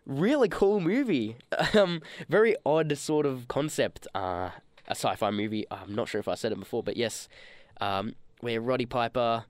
really 0.05 0.49
cool 0.49 0.79
movie. 0.79 1.37
Um, 1.73 2.01
very 2.29 2.55
odd 2.65 2.97
sort 2.97 3.25
of 3.25 3.47
concept. 3.47 4.07
Uh, 4.15 4.49
a 4.87 4.91
sci-fi 4.91 5.31
movie. 5.31 5.65
I'm 5.71 5.93
not 5.93 6.07
sure 6.07 6.19
if 6.19 6.27
I 6.27 6.35
said 6.35 6.51
it 6.51 6.59
before, 6.59 6.83
but 6.83 6.95
yes, 6.95 7.27
um, 7.81 8.15
where 8.41 8.61
Roddy 8.61 8.85
Piper. 8.85 9.45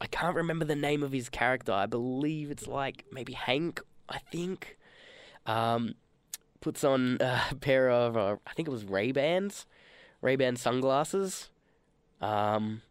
I 0.00 0.06
can't 0.06 0.36
remember 0.36 0.64
the 0.64 0.76
name 0.76 1.02
of 1.02 1.10
his 1.12 1.28
character. 1.28 1.72
I 1.72 1.86
believe 1.86 2.50
it's 2.50 2.68
like 2.68 3.04
maybe 3.12 3.32
Hank. 3.32 3.80
I 4.08 4.18
think. 4.18 4.76
Um, 5.46 5.94
puts 6.60 6.84
on 6.84 7.18
a 7.20 7.54
pair 7.60 7.90
of 7.90 8.16
uh, 8.16 8.36
I 8.46 8.52
think 8.52 8.68
it 8.68 8.72
was 8.72 8.84
Ray 8.84 9.12
Bans, 9.12 9.66
Ray 10.20 10.36
Ban 10.36 10.56
sunglasses. 10.56 11.50
Um, 12.20 12.82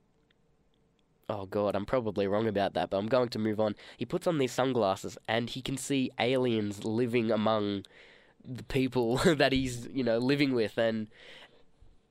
oh 1.30 1.46
god, 1.46 1.76
I'm 1.76 1.86
probably 1.86 2.28
wrong 2.28 2.48
about 2.48 2.74
that, 2.74 2.90
but 2.90 2.98
I'm 2.98 3.08
going 3.08 3.30
to 3.30 3.40
move 3.40 3.60
on. 3.60 3.76
He 3.98 4.06
puts 4.06 4.28
on 4.28 4.38
these 4.38 4.52
sunglasses 4.52 5.18
and 5.28 5.50
he 5.50 5.62
can 5.62 5.78
see 5.78 6.12
aliens 6.20 6.84
living 6.84 7.32
among 7.32 7.86
the 8.44 8.64
people 8.64 9.18
that 9.26 9.52
he's, 9.52 9.88
you 9.94 10.04
know, 10.04 10.18
living 10.18 10.54
with 10.54 10.78
and 10.78 11.08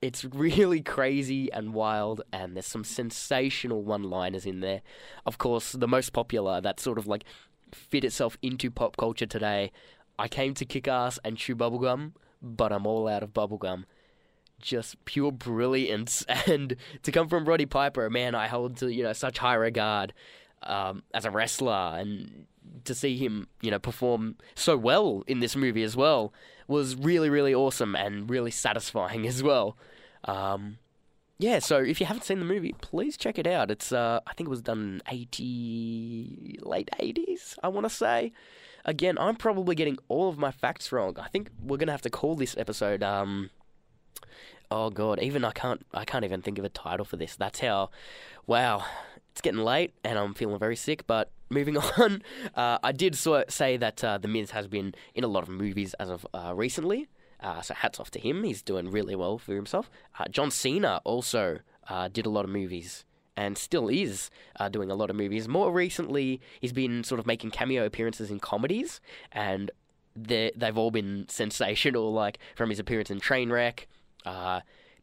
it's 0.01 0.23
really 0.23 0.81
crazy 0.81 1.51
and 1.51 1.73
wild 1.73 2.21
and 2.31 2.55
there's 2.55 2.67
some 2.67 2.83
sensational 2.83 3.83
one-liners 3.83 4.45
in 4.45 4.59
there. 4.59 4.81
Of 5.25 5.37
course, 5.37 5.71
the 5.71 5.87
most 5.87 6.13
popular 6.13 6.61
that 6.61 6.79
sort 6.79 6.97
of 6.97 7.07
like 7.07 7.23
fit 7.71 8.03
itself 8.03 8.37
into 8.41 8.69
pop 8.69 8.97
culture 8.97 9.25
today. 9.25 9.71
I 10.19 10.27
came 10.27 10.53
to 10.55 10.65
kick 10.65 10.87
ass 10.87 11.19
and 11.23 11.37
chew 11.37 11.55
bubblegum, 11.55 12.13
but 12.41 12.71
I'm 12.71 12.87
all 12.87 13.07
out 13.07 13.23
of 13.23 13.33
bubblegum 13.33 13.85
just 14.59 15.03
pure 15.05 15.31
brilliance. 15.31 16.25
And 16.47 16.75
to 17.03 17.11
come 17.11 17.27
from 17.27 17.45
Roddy 17.45 17.65
Piper, 17.65 18.05
a 18.05 18.11
man 18.11 18.35
I 18.35 18.47
hold 18.47 18.77
to 18.77 18.91
you 18.91 19.03
know 19.03 19.13
such 19.13 19.37
high 19.37 19.55
regard 19.55 20.13
um, 20.63 21.03
as 21.13 21.25
a 21.25 21.31
wrestler, 21.31 21.97
and 21.97 22.45
to 22.85 22.95
see 22.95 23.17
him 23.17 23.47
you 23.61 23.71
know 23.71 23.79
perform 23.79 24.35
so 24.55 24.77
well 24.77 25.23
in 25.27 25.39
this 25.39 25.55
movie 25.55 25.83
as 25.83 25.95
well 25.95 26.33
was 26.67 26.95
really 26.95 27.29
really 27.29 27.53
awesome 27.53 27.95
and 27.95 28.29
really 28.29 28.51
satisfying 28.51 29.25
as 29.27 29.41
well. 29.43 29.77
Um, 30.25 30.77
yeah, 31.39 31.59
so 31.59 31.77
if 31.77 31.99
you 31.99 32.07
haven't 32.07 32.23
seen 32.23 32.39
the 32.39 32.45
movie, 32.45 32.73
please 32.81 33.15
check 33.15 33.37
it 33.37 33.45
out. 33.45 33.69
It's 33.69 33.91
uh, 33.91 34.21
I 34.25 34.33
think 34.33 34.47
it 34.47 34.49
was 34.49 34.61
done 34.61 34.79
in 34.79 35.01
eighty 35.15 36.59
late 36.61 36.89
eighties, 36.99 37.57
I 37.61 37.67
want 37.67 37.85
to 37.85 37.89
say. 37.89 38.33
Again, 38.85 39.17
I'm 39.17 39.35
probably 39.35 39.75
getting 39.75 39.97
all 40.07 40.29
of 40.29 40.37
my 40.37 40.51
facts 40.51 40.91
wrong. 40.91 41.17
I 41.19 41.27
think 41.27 41.49
we're 41.61 41.77
gonna 41.77 41.91
have 41.91 42.01
to 42.03 42.09
call 42.09 42.35
this 42.35 42.55
episode 42.57 43.03
um, 43.03 43.51
oh 44.71 44.89
god, 44.89 45.21
even 45.21 45.45
I 45.45 45.51
can't 45.51 45.85
I 45.93 46.05
can't 46.05 46.25
even 46.25 46.41
think 46.41 46.57
of 46.57 46.65
a 46.65 46.69
title 46.69 47.05
for 47.05 47.17
this. 47.17 47.35
That's 47.35 47.59
how 47.59 47.89
wow. 48.45 48.83
It's 49.31 49.41
getting 49.41 49.59
late 49.59 49.93
and 50.03 50.17
I'm 50.17 50.33
feeling 50.33 50.57
very 50.57 50.75
sick, 50.75 51.05
but 51.05 51.29
moving 51.49 51.77
on, 51.97 52.21
uh, 52.55 52.77
I 52.83 52.91
did 52.91 53.15
so- 53.15 53.43
say 53.49 53.77
that 53.77 54.03
uh, 54.03 54.17
The 54.17 54.27
Miz 54.27 54.51
has 54.51 54.67
been 54.67 54.93
in 55.15 55.23
a 55.23 55.27
lot 55.27 55.43
of 55.43 55.49
movies 55.49 55.93
as 55.95 56.09
of 56.09 56.25
uh, 56.33 56.53
recently. 56.55 57.07
Uh, 57.39 57.61
so 57.61 57.73
hats 57.75 57.99
off 57.99 58.09
to 58.11 58.19
him. 58.19 58.43
He's 58.43 58.63
doing 58.63 58.89
really 58.89 59.15
well 59.15 59.37
for 59.37 59.53
himself. 59.53 59.91
Uh, 60.17 60.25
John 60.29 60.49
Cena 60.49 61.01
also 61.03 61.59
uh, 61.87 62.07
did 62.07 62.25
a 62.25 62.29
lot 62.29 62.45
of 62.45 62.51
movies 62.51 63.05
and 63.35 63.55
still 63.57 63.87
is 63.87 64.31
doing 64.71 64.89
a 64.89 64.95
lot 64.95 65.11
of 65.11 65.15
movies. 65.15 65.47
More 65.47 65.71
recently, 65.71 66.41
he's 66.59 66.73
been 66.73 67.03
sort 67.03 67.19
of 67.19 67.27
making 67.27 67.51
cameo 67.51 67.85
appearances 67.85 68.31
in 68.31 68.39
comedies, 68.39 68.99
and 69.31 69.69
they've 70.15 70.75
all 70.75 70.89
been 70.89 71.25
sensational. 71.29 72.11
Like 72.11 72.39
from 72.55 72.71
his 72.71 72.79
appearance 72.79 73.11
in 73.11 73.19
Trainwreck 73.19 73.85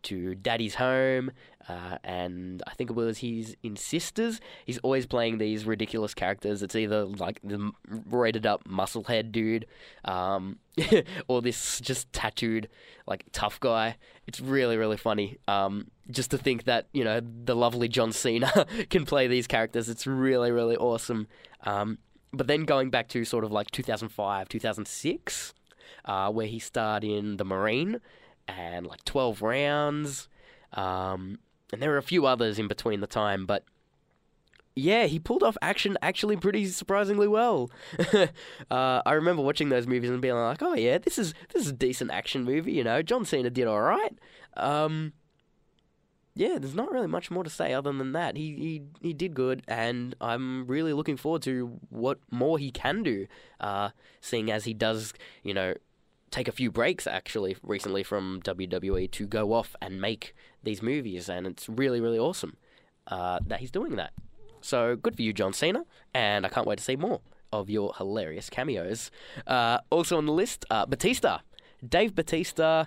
to 0.03 0.35
Daddy's 0.35 0.75
Home, 0.75 1.31
uh, 1.69 1.99
and 2.05 2.63
I 2.67 2.75
think 2.75 2.91
it 2.91 2.95
was 2.95 3.19
he's 3.19 3.57
in 3.63 3.77
Sisters. 3.77 4.41
He's 4.67 4.79
always 4.79 5.07
playing 5.07 5.39
these 5.39 5.65
ridiculous 5.65 6.15
characters. 6.15 6.63
It's 6.63 6.77
either 6.77 7.05
like 7.05 7.41
the 7.43 7.73
roided 7.91 8.45
up 8.45 8.65
musclehead 8.65 9.33
dude, 9.33 9.67
um, 10.05 10.59
or 11.29 11.41
this 11.41 11.81
just 11.81 12.13
tattooed 12.13 12.69
like 13.07 13.25
tough 13.33 13.59
guy. 13.61 13.97
It's 14.27 14.41
really 14.41 14.77
really 14.77 14.97
funny. 14.99 15.39
Um, 15.49 15.91
just 16.11 16.31
to 16.33 16.39
think 16.39 16.65
that 16.65 16.89
you 16.93 17.05
know 17.05 17.21
the 17.21 17.57
lovely 17.57 17.89
John 17.89 18.13
Cena 18.13 18.67
can 18.91 19.07
play 19.07 19.27
these 19.27 19.47
characters. 19.47 19.89
It's 19.89 20.07
really 20.07 20.51
really 20.51 20.77
awesome. 20.77 21.29
Um, 21.63 21.99
but 22.33 22.47
then 22.47 22.65
going 22.65 22.91
back 22.91 23.09
to 23.09 23.25
sort 23.25 23.45
of 23.45 23.53
like 23.53 23.71
2005, 23.71 24.49
2006, 24.49 25.55
uh, 26.05 26.31
where 26.31 26.47
he 26.47 26.59
starred 26.59 27.05
in 27.05 27.37
The 27.37 27.45
Marine 27.45 28.01
and 28.47 28.87
like 28.87 29.05
12 29.05 29.41
rounds. 29.41 30.29
Um, 30.73 31.39
and 31.73 31.83
there 31.83 31.91
were 31.91 31.99
a 31.99 32.03
few 32.03 32.27
others 32.27 32.59
in 32.59 32.69
between 32.69 33.01
the 33.01 33.07
time, 33.07 33.47
but 33.47 33.65
yeah, 34.77 35.07
he 35.07 35.19
pulled 35.19 35.43
off 35.43 35.57
action 35.63 35.97
actually 36.03 36.37
pretty 36.37 36.67
surprisingly 36.67 37.29
well. 37.29 37.71
uh, 38.71 39.03
I 39.07 39.13
remember 39.13 39.43
watching 39.43 39.69
those 39.69 39.87
movies 39.87 40.11
and 40.11 40.21
being 40.21 40.35
like, 40.35 40.63
"Oh 40.63 40.75
yeah, 40.75 40.99
this 40.99 41.19
is 41.19 41.33
this 41.53 41.63
is 41.63 41.69
a 41.71 41.75
decent 41.75 42.11
action 42.11 42.45
movie." 42.45 42.73
You 42.73 42.85
know, 42.85 43.01
John 43.03 43.25
Cena 43.25 43.51
did 43.51 43.69
all 43.69 43.81
right. 43.81 44.19
Um, 44.57 45.13
yeah, 46.35 46.59
there's 46.59 46.75
not 46.75 46.91
really 46.91 47.07
much 47.07 47.31
more 47.31 47.45
to 47.45 47.51
say 47.51 47.73
other 47.73 47.93
than 47.93 48.13
that. 48.13 48.37
He 48.37 48.57
he 48.57 48.83
he 49.01 49.13
did 49.13 49.35
good, 49.35 49.63
and 49.69 50.17
I'm 50.21 50.67
really 50.67 50.93
looking 50.93 51.17
forward 51.17 51.43
to 51.43 51.79
what 51.91 52.19
more 52.31 52.59
he 52.59 52.73
can 52.73 53.05
do. 53.05 53.29
Uh, 53.61 53.91
seeing 54.21 54.51
as 54.51 54.65
he 54.65 54.75
does, 54.75 55.13
you 55.45 55.55
know, 55.55 55.75
take 56.35 56.49
a 56.49 56.53
few 56.53 56.69
breaks 56.69 57.07
actually 57.07 57.57
recently 57.63 58.03
from 58.03 58.41
WWE 58.43 59.09
to 59.13 59.25
go 59.25 59.53
off 59.53 59.77
and 59.81 60.01
make 60.01 60.35
these 60.65 60.83
movies, 60.83 61.29
and 61.29 61.47
it's 61.47 61.69
really 61.69 62.01
really 62.01 62.19
awesome 62.19 62.57
uh, 63.07 63.39
that 63.47 63.61
he's 63.61 63.71
doing 63.71 63.95
that. 63.97 64.13
So 64.61 64.97
good 64.97 65.15
for 65.15 65.23
you, 65.23 65.33
John 65.33 65.53
Cena, 65.53 65.85
and 66.13 66.45
I 66.45 66.49
can't 66.49 66.67
wait 66.67 66.79
to 66.79 66.85
see 66.85 66.97
more 66.97 67.21
of 67.53 67.71
your 67.71 67.95
hilarious 67.99 68.51
cameos. 68.51 69.13
Uh, 69.47 69.79
also 69.91 70.17
on 70.19 70.27
the 70.27 70.33
list, 70.33 70.65
uh, 70.71 70.87
Batista, 70.87 71.39
Dave 71.87 72.15
Batista. 72.15 72.87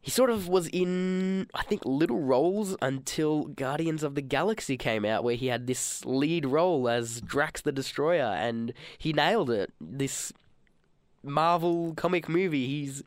He 0.00 0.12
sort 0.12 0.30
of 0.30 0.46
was 0.46 0.68
in, 0.68 1.48
I 1.52 1.64
think, 1.64 1.82
little 1.84 2.20
roles 2.20 2.76
until 2.80 3.46
Guardians 3.46 4.04
of 4.04 4.14
the 4.14 4.22
Galaxy 4.22 4.76
came 4.76 5.04
out, 5.04 5.24
where 5.24 5.34
he 5.34 5.48
had 5.48 5.66
this 5.66 6.04
lead 6.04 6.46
role 6.46 6.88
as 6.88 7.20
Drax 7.20 7.60
the 7.62 7.72
Destroyer, 7.72 8.22
and 8.22 8.72
he 8.98 9.12
nailed 9.12 9.50
it. 9.50 9.72
This 9.80 10.32
Marvel 11.26 11.94
comic 11.94 12.28
movie. 12.28 12.66
He's 12.66 13.02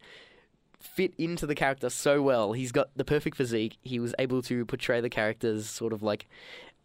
fit 0.80 1.14
into 1.18 1.46
the 1.46 1.56
character 1.56 1.90
so 1.90 2.22
well. 2.22 2.54
He's 2.54 2.72
got 2.72 2.90
the 2.96 3.06
perfect 3.06 3.36
physique. 3.38 3.78
He 3.82 4.00
was 4.00 4.14
able 4.20 4.42
to 4.44 4.66
portray 4.66 5.02
the 5.02 5.10
character's 5.10 5.70
sort 5.70 5.94
of 5.94 6.04
like 6.04 6.28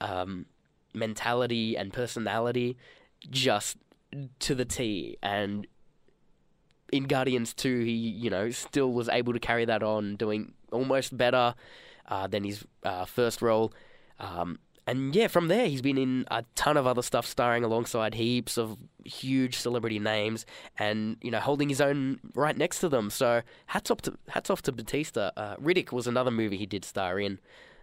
um, 0.00 0.46
mentality 0.92 1.76
and 1.76 1.92
personality 1.92 2.76
just 3.30 3.76
to 4.40 4.54
the 4.54 4.64
T. 4.64 5.18
And 5.22 5.66
in 6.92 7.04
Guardians 7.04 7.54
2, 7.54 7.80
he, 7.80 7.92
you 7.92 8.30
know, 8.30 8.50
still 8.50 8.92
was 8.92 9.08
able 9.08 9.32
to 9.32 9.40
carry 9.40 9.64
that 9.64 9.82
on, 9.82 10.16
doing 10.16 10.52
almost 10.70 11.16
better 11.16 11.54
uh, 12.08 12.26
than 12.26 12.44
his 12.44 12.64
uh, 12.82 13.04
first 13.04 13.42
role. 13.42 13.72
Um, 14.20 14.58
and 14.86 15.14
yeah, 15.14 15.28
from 15.28 15.48
there 15.48 15.66
he's 15.66 15.82
been 15.82 15.96
in 15.96 16.26
a 16.30 16.44
ton 16.54 16.76
of 16.76 16.86
other 16.86 17.02
stuff, 17.02 17.26
starring 17.26 17.64
alongside 17.64 18.14
heaps 18.14 18.58
of 18.58 18.76
huge 19.04 19.56
celebrity 19.56 19.98
names, 19.98 20.44
and 20.78 21.16
you 21.22 21.30
know 21.30 21.40
holding 21.40 21.68
his 21.68 21.80
own 21.80 22.20
right 22.34 22.56
next 22.56 22.80
to 22.80 22.88
them. 22.88 23.10
So 23.10 23.42
hats 23.66 23.90
off 23.90 24.02
to 24.02 24.14
hats 24.28 24.50
off 24.50 24.62
to 24.62 24.72
Batista. 24.72 25.30
Uh, 25.36 25.56
Riddick 25.56 25.92
was 25.92 26.06
another 26.06 26.30
movie 26.30 26.58
he 26.58 26.66
did 26.66 26.84
star 26.84 27.18
in. 27.18 27.38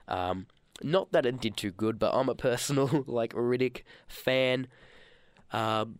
Um, 0.08 0.46
not 0.84 1.12
that 1.12 1.26
it 1.26 1.40
did 1.40 1.58
too 1.58 1.72
good, 1.72 1.98
but 1.98 2.14
I'm 2.14 2.30
a 2.30 2.36
personal 2.36 3.04
like 3.08 3.34
Riddick 3.34 3.82
fan. 4.08 4.68
Um, 5.52 6.00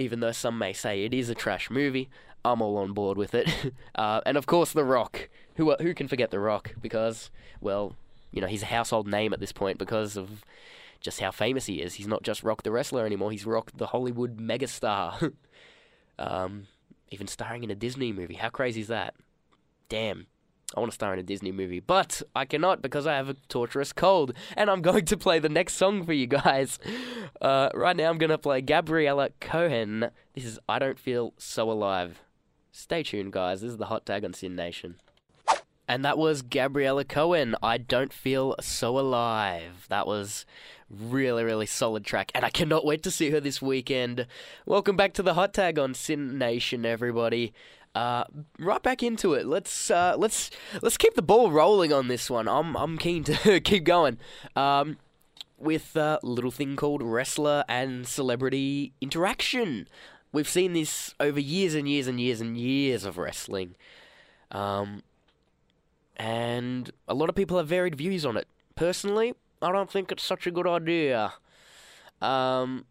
even 0.00 0.20
though 0.20 0.32
some 0.32 0.58
may 0.58 0.72
say 0.72 1.04
it 1.04 1.12
is 1.12 1.28
a 1.28 1.34
trash 1.34 1.70
movie, 1.70 2.08
I'm 2.44 2.62
all 2.62 2.76
on 2.78 2.92
board 2.92 3.18
with 3.18 3.34
it. 3.34 3.48
uh, 3.94 4.20
and 4.24 4.36
of 4.36 4.46
course, 4.46 4.72
The 4.72 4.84
Rock. 4.84 5.28
Who 5.56 5.74
who 5.74 5.92
can 5.92 6.08
forget 6.08 6.30
The 6.30 6.40
Rock? 6.40 6.74
Because 6.80 7.30
well, 7.60 7.96
you 8.30 8.40
know, 8.40 8.46
he's 8.46 8.62
a 8.62 8.66
household 8.66 9.06
name 9.06 9.32
at 9.32 9.40
this 9.40 9.52
point 9.52 9.78
because 9.78 10.16
of 10.16 10.44
just 11.00 11.20
how 11.20 11.30
famous 11.30 11.66
he 11.66 11.80
is. 11.80 11.94
He's 11.94 12.06
not 12.06 12.22
just 12.22 12.42
Rock 12.42 12.62
the 12.62 12.72
wrestler 12.72 13.06
anymore; 13.06 13.30
he's 13.30 13.46
Rock 13.46 13.70
the 13.74 13.86
Hollywood 13.86 14.38
megastar. 14.38 15.32
um, 16.18 16.66
even 17.10 17.26
starring 17.26 17.64
in 17.64 17.70
a 17.70 17.74
Disney 17.74 18.12
movie. 18.12 18.34
How 18.34 18.50
crazy 18.50 18.80
is 18.80 18.88
that? 18.88 19.14
Damn. 19.88 20.26
I 20.76 20.80
want 20.80 20.92
to 20.92 20.94
star 20.94 21.14
in 21.14 21.18
a 21.18 21.22
Disney 21.22 21.50
movie, 21.50 21.80
but 21.80 22.20
I 22.36 22.44
cannot 22.44 22.82
because 22.82 23.06
I 23.06 23.16
have 23.16 23.30
a 23.30 23.36
torturous 23.48 23.94
cold, 23.94 24.34
and 24.54 24.68
I'm 24.68 24.82
going 24.88 25.06
to 25.06 25.16
play 25.16 25.38
the 25.38 25.48
next 25.48 25.74
song 25.74 26.04
for 26.04 26.12
you 26.12 26.26
guys. 26.26 26.78
Uh, 27.40 27.70
right 27.72 27.96
now, 27.96 28.10
I'm 28.10 28.18
going 28.18 28.28
to 28.30 28.36
play 28.36 28.60
Gabriella 28.60 29.30
Cohen. 29.40 30.10
This 30.34 30.44
is 30.44 30.58
I 30.68 30.78
Don't 30.78 30.98
Feel 30.98 31.32
So 31.38 31.70
Alive. 31.70 32.22
Stay 32.70 33.02
tuned, 33.02 33.32
guys. 33.32 33.62
This 33.62 33.70
is 33.70 33.76
the 33.78 33.86
hot 33.86 34.04
tag 34.04 34.26
on 34.26 34.34
SYN 34.34 34.54
Nation. 34.56 34.96
And 35.88 36.04
that 36.04 36.18
was 36.18 36.42
Gabriella 36.42 37.02
Cohen. 37.04 37.56
I 37.62 37.78
don't 37.78 38.12
feel 38.12 38.54
so 38.60 38.98
alive. 38.98 39.86
That 39.88 40.06
was 40.06 40.44
really, 40.90 41.42
really 41.44 41.64
solid 41.64 42.04
track, 42.04 42.30
and 42.34 42.44
I 42.44 42.50
cannot 42.50 42.84
wait 42.84 43.02
to 43.04 43.10
see 43.10 43.30
her 43.30 43.40
this 43.40 43.62
weekend. 43.62 44.26
Welcome 44.66 44.96
back 44.96 45.14
to 45.14 45.22
the 45.22 45.32
hot 45.32 45.54
tag 45.54 45.78
on 45.78 45.94
SYN 45.94 46.36
Nation, 46.36 46.84
everybody. 46.84 47.54
Uh, 47.94 48.24
right 48.58 48.82
back 48.82 49.02
into 49.02 49.32
it. 49.32 49.46
Let's 49.46 49.90
uh, 49.90 50.14
let's 50.18 50.50
let's 50.82 50.98
keep 50.98 51.14
the 51.14 51.22
ball 51.22 51.50
rolling 51.50 51.90
on 51.90 52.08
this 52.08 52.28
one. 52.28 52.48
I'm 52.48 52.76
I'm 52.76 52.98
keen 52.98 53.24
to 53.24 53.58
keep 53.64 53.84
going. 53.84 54.18
Um, 54.54 54.98
with 55.56 55.96
a 55.96 56.20
little 56.22 56.50
thing 56.50 56.76
called 56.76 57.02
wrestler 57.02 57.64
and 57.66 58.06
celebrity 58.06 58.92
interaction. 59.00 59.88
We've 60.32 60.48
seen 60.48 60.74
this 60.74 61.14
over 61.18 61.40
years 61.40 61.74
and 61.74 61.88
years 61.88 62.06
and 62.06 62.20
years 62.20 62.40
and 62.42 62.56
years 62.56 63.04
of 63.04 63.16
wrestling. 63.16 63.74
Um, 64.52 65.02
and 66.18 66.90
a 67.06 67.14
lot 67.14 67.28
of 67.28 67.34
people 67.34 67.58
have 67.58 67.68
varied 67.68 67.94
views 67.94 68.26
on 68.26 68.36
it. 68.36 68.48
Personally, 68.74 69.34
I 69.62 69.72
don't 69.72 69.90
think 69.90 70.10
it's 70.10 70.22
such 70.22 70.46
a 70.46 70.50
good 70.50 70.66
idea. 70.66 71.32
Um, 72.20 72.86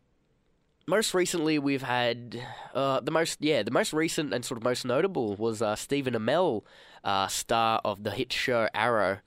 most 0.85 1.13
recently, 1.13 1.59
we've 1.59 1.81
had 1.81 2.41
uh, 2.73 3.01
the 3.01 3.11
most, 3.11 3.39
yeah, 3.41 3.63
the 3.63 3.71
most 3.71 3.91
recent 3.91 4.33
and 4.33 4.45
sort 4.45 4.57
of 4.57 4.63
most 4.63 4.85
notable 4.85 5.35
was 5.35 5.61
uh, 5.61 5.75
Stephen 5.75 6.13
Amell, 6.13 6.63
uh, 7.03 7.27
star 7.27 7.81
of 7.83 8.03
the 8.03 8.11
hit 8.11 8.31
show 8.31 8.69
Arrow. 8.73 9.19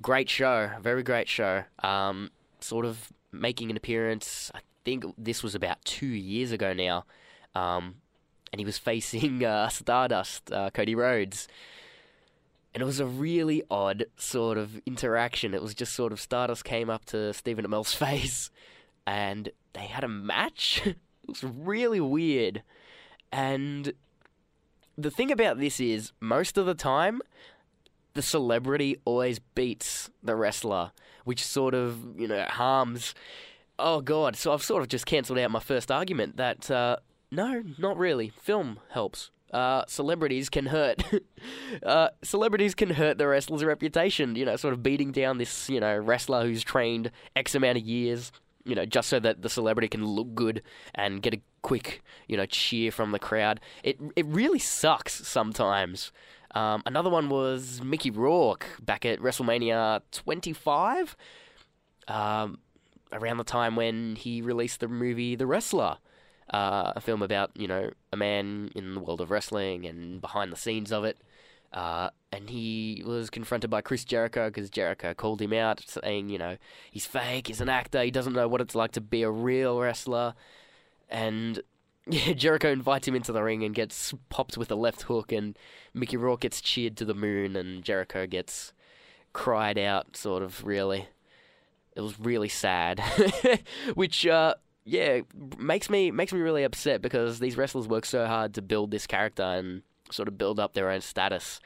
Great 0.00 0.28
show, 0.28 0.70
very 0.80 1.02
great 1.02 1.28
show. 1.28 1.64
Um, 1.82 2.30
sort 2.60 2.84
of 2.84 3.12
making 3.32 3.70
an 3.70 3.76
appearance. 3.76 4.50
I 4.54 4.60
think 4.84 5.04
this 5.16 5.42
was 5.42 5.54
about 5.54 5.82
two 5.84 6.06
years 6.06 6.52
ago 6.52 6.74
now, 6.74 7.06
um, 7.54 7.96
and 8.52 8.60
he 8.60 8.64
was 8.66 8.76
facing 8.76 9.42
uh, 9.44 9.68
Stardust, 9.70 10.52
uh, 10.52 10.70
Cody 10.70 10.94
Rhodes 10.94 11.48
and 12.74 12.82
it 12.82 12.86
was 12.86 13.00
a 13.00 13.06
really 13.06 13.62
odd 13.70 14.06
sort 14.16 14.58
of 14.58 14.80
interaction. 14.86 15.54
It 15.54 15.62
was 15.62 15.74
just 15.74 15.92
sort 15.92 16.12
of 16.12 16.20
Stardust 16.20 16.64
came 16.64 16.88
up 16.88 17.04
to 17.06 17.32
Stephen 17.32 17.64
Amell's 17.64 17.94
face, 17.94 18.50
and 19.06 19.50
they 19.72 19.86
had 19.86 20.04
a 20.04 20.08
match. 20.08 20.82
it 20.86 20.96
was 21.26 21.44
really 21.44 22.00
weird, 22.00 22.62
and 23.30 23.92
the 24.96 25.10
thing 25.10 25.30
about 25.30 25.58
this 25.58 25.80
is 25.80 26.12
most 26.20 26.58
of 26.58 26.66
the 26.66 26.74
time, 26.74 27.20
the 28.14 28.22
celebrity 28.22 28.96
always 29.04 29.38
beats 29.38 30.10
the 30.22 30.36
wrestler, 30.36 30.92
which 31.24 31.44
sort 31.44 31.74
of 31.74 32.18
you 32.18 32.28
know 32.28 32.44
harms. 32.48 33.14
Oh 33.78 34.00
god! 34.00 34.36
So 34.36 34.52
I've 34.52 34.62
sort 34.62 34.82
of 34.82 34.88
just 34.88 35.06
cancelled 35.06 35.38
out 35.38 35.50
my 35.50 35.60
first 35.60 35.90
argument 35.90 36.36
that 36.36 36.70
uh, 36.70 36.96
no, 37.30 37.62
not 37.78 37.96
really. 37.96 38.28
Film 38.28 38.78
helps 38.90 39.30
uh, 39.52 39.84
celebrities 39.86 40.48
can 40.48 40.66
hurt. 40.66 41.02
uh, 41.82 42.08
celebrities 42.22 42.74
can 42.74 42.90
hurt 42.90 43.18
the 43.18 43.26
wrestler's 43.26 43.64
reputation. 43.64 44.34
You 44.34 44.46
know, 44.46 44.56
sort 44.56 44.72
of 44.74 44.82
beating 44.82 45.12
down 45.12 45.38
this 45.38 45.68
you 45.68 45.80
know 45.80 45.96
wrestler 45.96 46.42
who's 46.42 46.62
trained 46.62 47.10
X 47.36 47.54
amount 47.54 47.78
of 47.78 47.84
years. 47.84 48.32
You 48.64 48.76
know, 48.76 48.86
just 48.86 49.08
so 49.08 49.18
that 49.18 49.42
the 49.42 49.48
celebrity 49.48 49.88
can 49.88 50.06
look 50.06 50.34
good 50.34 50.62
and 50.94 51.20
get 51.20 51.34
a 51.34 51.40
quick 51.62 52.02
you 52.28 52.36
know 52.36 52.46
cheer 52.46 52.90
from 52.90 53.12
the 53.12 53.18
crowd. 53.18 53.60
It 53.82 53.98
it 54.16 54.26
really 54.26 54.58
sucks 54.58 55.26
sometimes. 55.26 56.12
Um, 56.54 56.82
another 56.84 57.08
one 57.10 57.28
was 57.28 57.80
Mickey 57.82 58.10
Rourke 58.10 58.66
back 58.82 59.06
at 59.06 59.20
WrestleMania 59.20 60.02
25, 60.10 61.16
um, 62.08 62.58
around 63.10 63.38
the 63.38 63.44
time 63.44 63.74
when 63.74 64.16
he 64.16 64.42
released 64.42 64.80
the 64.80 64.88
movie 64.88 65.34
The 65.34 65.46
Wrestler 65.46 65.96
uh, 66.52 66.92
a 66.94 67.00
film 67.00 67.22
about 67.22 67.50
you 67.56 67.66
know 67.66 67.90
a 68.12 68.16
man 68.16 68.70
in 68.74 68.94
the 68.94 69.00
world 69.00 69.20
of 69.20 69.30
wrestling 69.30 69.86
and 69.86 70.20
behind 70.20 70.52
the 70.52 70.56
scenes 70.56 70.92
of 70.92 71.04
it. 71.04 71.18
Uh, 71.72 72.10
and 72.30 72.50
he 72.50 73.02
was 73.06 73.30
confronted 73.30 73.70
by 73.70 73.80
Chris 73.80 74.04
Jericho 74.04 74.48
because 74.48 74.68
Jericho 74.68 75.14
called 75.14 75.40
him 75.40 75.54
out, 75.54 75.82
saying, 75.86 76.28
you 76.28 76.36
know, 76.36 76.58
he's 76.90 77.06
fake, 77.06 77.46
he's 77.46 77.62
an 77.62 77.70
actor, 77.70 78.02
he 78.02 78.10
doesn't 78.10 78.34
know 78.34 78.46
what 78.46 78.60
it's 78.60 78.74
like 78.74 78.92
to 78.92 79.00
be 79.00 79.22
a 79.22 79.30
real 79.30 79.80
wrestler. 79.80 80.34
And 81.08 81.62
yeah, 82.06 82.32
Jericho 82.32 82.70
invites 82.70 83.08
him 83.08 83.14
into 83.14 83.32
the 83.32 83.42
ring 83.42 83.62
and 83.62 83.74
gets 83.74 84.12
popped 84.28 84.58
with 84.58 84.70
a 84.70 84.74
left 84.74 85.02
hook, 85.02 85.32
and 85.32 85.58
Mickey 85.94 86.16
Rourke 86.16 86.40
gets 86.40 86.60
cheered 86.60 86.96
to 86.98 87.04
the 87.04 87.14
moon, 87.14 87.56
and 87.56 87.82
Jericho 87.82 88.26
gets 88.26 88.72
cried 89.32 89.78
out, 89.78 90.16
sort 90.16 90.42
of, 90.42 90.64
really. 90.64 91.08
It 91.94 92.00
was 92.00 92.18
really 92.18 92.48
sad. 92.48 93.00
Which, 93.94 94.26
uh, 94.26 94.54
yeah, 94.84 95.20
makes 95.58 95.88
me 95.88 96.10
makes 96.10 96.32
me 96.32 96.40
really 96.40 96.64
upset 96.64 97.02
because 97.02 97.38
these 97.38 97.56
wrestlers 97.56 97.86
work 97.86 98.04
so 98.04 98.26
hard 98.26 98.54
to 98.54 98.62
build 98.62 98.90
this 98.90 99.06
character 99.06 99.42
and 99.42 99.82
sort 100.10 100.28
of 100.28 100.36
build 100.36 100.58
up 100.58 100.74
their 100.74 100.90
own 100.90 101.00
status, 101.00 101.60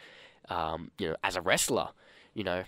um, 0.49 0.91
you 0.99 1.09
know, 1.09 1.17
as 1.25 1.37
a 1.37 1.41
wrestler, 1.41 1.89
you 2.35 2.45
know, 2.45 2.65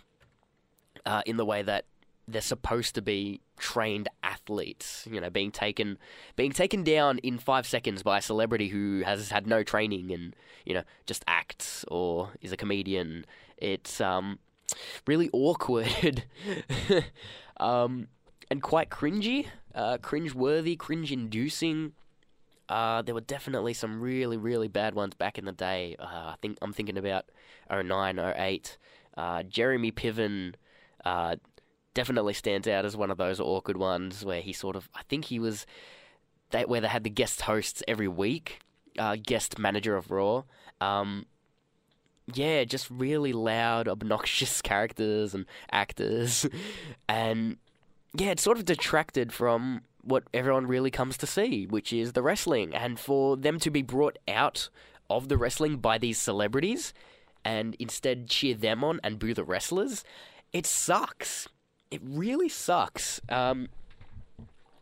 uh, 1.05 1.23
in 1.27 1.37
the 1.37 1.45
way 1.45 1.63
that 1.63 1.85
they're 2.27 2.41
supposed 2.41 2.95
to 2.95 3.03
be 3.03 3.41
trained 3.59 4.09
athletes, 4.23 5.07
you 5.11 5.21
know, 5.21 5.31
being 5.31 5.51
taken 5.51 5.99
being 6.37 6.53
taken 6.53 6.83
down 6.83 7.19
in 7.19 7.39
five 7.39 7.67
seconds 7.67 8.03
by 8.03 8.19
a 8.19 8.23
celebrity 8.23 8.69
who 8.69 9.03
has 9.05 9.31
had 9.31 9.47
no 9.47 9.63
training 9.63 10.13
and 10.13 10.35
you 10.65 10.75
know 10.75 10.83
just 11.07 11.25
acts 11.27 11.85
or 11.89 12.31
is 12.41 12.53
a 12.53 12.57
comedian. 12.57 13.27
It's 13.59 14.01
um, 14.01 14.39
really 15.07 15.29
awkward. 15.33 16.25
um, 17.59 18.09
and 18.51 18.63
quite 18.63 18.89
cringy, 18.89 19.47
uh, 19.79 19.97
cringe-worthy, 19.99 20.75
cringe-inducing. 20.75 21.93
Uh, 22.69 23.01
there 23.01 23.14
were 23.14 23.21
definitely 23.21 23.73
some 23.73 24.01
really, 24.01 24.37
really 24.37 24.67
bad 24.67 24.95
ones 24.95 25.14
back 25.14 25.38
in 25.38 25.45
the 25.45 25.53
day. 25.53 25.95
Uh, 25.99 26.05
I 26.05 26.35
think 26.43 26.59
I'm 26.61 26.73
thinking 26.73 26.99
about 26.99 27.27
09, 27.71 28.19
08. 28.19 28.77
Uh, 29.17 29.43
Jeremy 29.45 29.93
Piven 29.93 30.55
uh, 31.05 31.37
definitely 31.95 32.35
stands 32.35 32.67
out 32.67 32.85
as 32.85 32.97
one 32.97 33.11
of 33.12 33.19
those 33.19 33.38
awkward 33.38 33.77
ones 33.77 34.25
where 34.25 34.41
he 34.41 34.53
sort 34.53 34.75
of, 34.75 34.88
I 34.95 35.03
think 35.09 35.27
he 35.27 35.38
was, 35.38 35.64
that 36.51 36.69
where 36.69 36.81
they 36.81 36.88
had 36.88 37.05
the 37.05 37.11
guest 37.11 37.43
hosts 37.43 37.83
every 37.87 38.09
week, 38.09 38.59
uh, 38.99 39.17
guest 39.23 39.61
manager 39.61 39.97
of 39.97 40.11
Raw. 40.11 40.43
Um, 40.81 41.25
yeah, 42.35 42.64
just 42.64 42.91
really 42.91 43.33
loud, 43.33 43.87
obnoxious 43.87 44.61
characters 44.62 45.35
and 45.35 45.47
actors, 45.71 46.47
and 47.09 47.59
yeah, 48.14 48.31
it 48.31 48.40
sort 48.40 48.59
of 48.59 48.64
detracted 48.64 49.33
from 49.33 49.83
what 50.03 50.25
everyone 50.33 50.66
really 50.66 50.90
comes 50.90 51.16
to 51.18 51.27
see, 51.27 51.66
which 51.66 51.92
is 51.92 52.12
the 52.12 52.23
wrestling. 52.23 52.75
And 52.75 52.99
for 52.99 53.37
them 53.37 53.59
to 53.61 53.71
be 53.71 53.83
brought 53.83 54.18
out 54.27 54.68
of 55.11 55.29
the 55.29 55.37
wrestling 55.37 55.77
by 55.77 55.99
these 55.99 56.18
celebrities 56.18 56.94
and 57.44 57.77
instead 57.79 58.29
cheer 58.29 58.55
them 58.55 58.83
on 58.83 59.01
and 59.03 59.18
boo 59.18 59.35
the 59.35 59.44
wrestlers, 59.44 60.05
it 60.53 60.66
sucks. 60.66 61.49
It 61.90 62.01
really 62.03 62.49
sucks. 62.49 63.21
Um, 63.29 63.68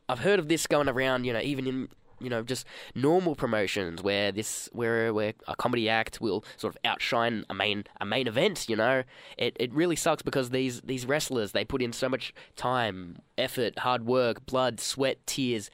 I've 0.09 0.21
heard 0.21 0.39
of 0.39 0.49
this 0.49 0.67
going 0.67 0.89
around, 0.89 1.25
you 1.25 1.33
know, 1.33 1.41
even 1.41 1.67
in 1.67 1.89
you 2.21 2.31
know, 2.31 2.43
just 2.43 2.67
normal 2.95 3.35
promotions 3.35 4.03
where 4.03 4.33
this 4.33 4.69
where 4.73 5.13
where 5.13 5.35
a 5.47 5.57
comedy 5.57 5.89
act 5.89 6.21
will 6.21 6.45
sort 6.57 6.75
of 6.75 6.79
outshine 6.85 7.45
a 7.51 7.55
main 7.55 7.85
a 8.01 8.07
main 8.07 8.27
event. 8.27 8.69
You 8.69 8.77
know, 8.77 9.03
it 9.37 9.57
it 9.59 9.73
really 9.73 9.97
sucks 9.97 10.23
because 10.23 10.51
these 10.51 10.81
these 10.83 11.07
wrestlers 11.07 11.53
they 11.53 11.65
put 11.65 11.83
in 11.83 11.93
so 11.93 12.09
much 12.09 12.33
time, 12.57 13.19
effort, 13.37 13.79
hard 13.81 14.07
work, 14.07 14.47
blood, 14.47 14.81
sweat, 14.81 15.19
tears, 15.27 15.71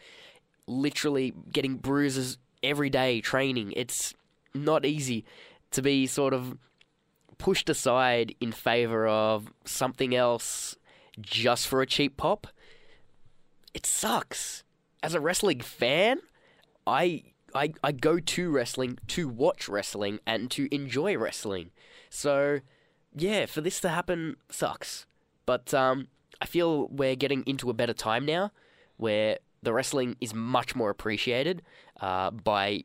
literally 0.66 1.32
getting 1.52 1.76
bruises 1.76 2.38
every 2.62 2.90
day 2.90 3.20
training. 3.20 3.72
It's 3.76 4.14
not 4.54 4.84
easy 4.84 5.24
to 5.70 5.82
be 5.82 6.06
sort 6.06 6.34
of 6.34 6.56
pushed 7.38 7.68
aside 7.68 8.34
in 8.40 8.52
favor 8.52 9.06
of 9.06 9.52
something 9.64 10.14
else 10.14 10.76
just 11.20 11.66
for 11.66 11.82
a 11.82 11.86
cheap 11.86 12.16
pop. 12.16 12.46
It 13.74 13.86
sucks. 13.86 14.64
As 15.02 15.14
a 15.14 15.20
wrestling 15.20 15.60
fan, 15.60 16.20
I 16.86 17.22
I 17.54 17.72
I 17.82 17.92
go 17.92 18.18
to 18.18 18.50
wrestling 18.50 18.98
to 19.08 19.28
watch 19.28 19.68
wrestling 19.68 20.20
and 20.26 20.50
to 20.52 20.72
enjoy 20.74 21.16
wrestling. 21.16 21.70
So 22.10 22.60
yeah, 23.14 23.46
for 23.46 23.60
this 23.60 23.80
to 23.80 23.88
happen 23.88 24.36
sucks. 24.50 25.06
But 25.44 25.74
um, 25.74 26.08
I 26.40 26.46
feel 26.46 26.88
we're 26.88 27.16
getting 27.16 27.42
into 27.46 27.70
a 27.70 27.74
better 27.74 27.92
time 27.92 28.24
now, 28.24 28.52
where 28.96 29.38
the 29.62 29.72
wrestling 29.72 30.16
is 30.20 30.34
much 30.34 30.74
more 30.74 30.90
appreciated 30.90 31.62
uh, 32.00 32.30
by 32.30 32.84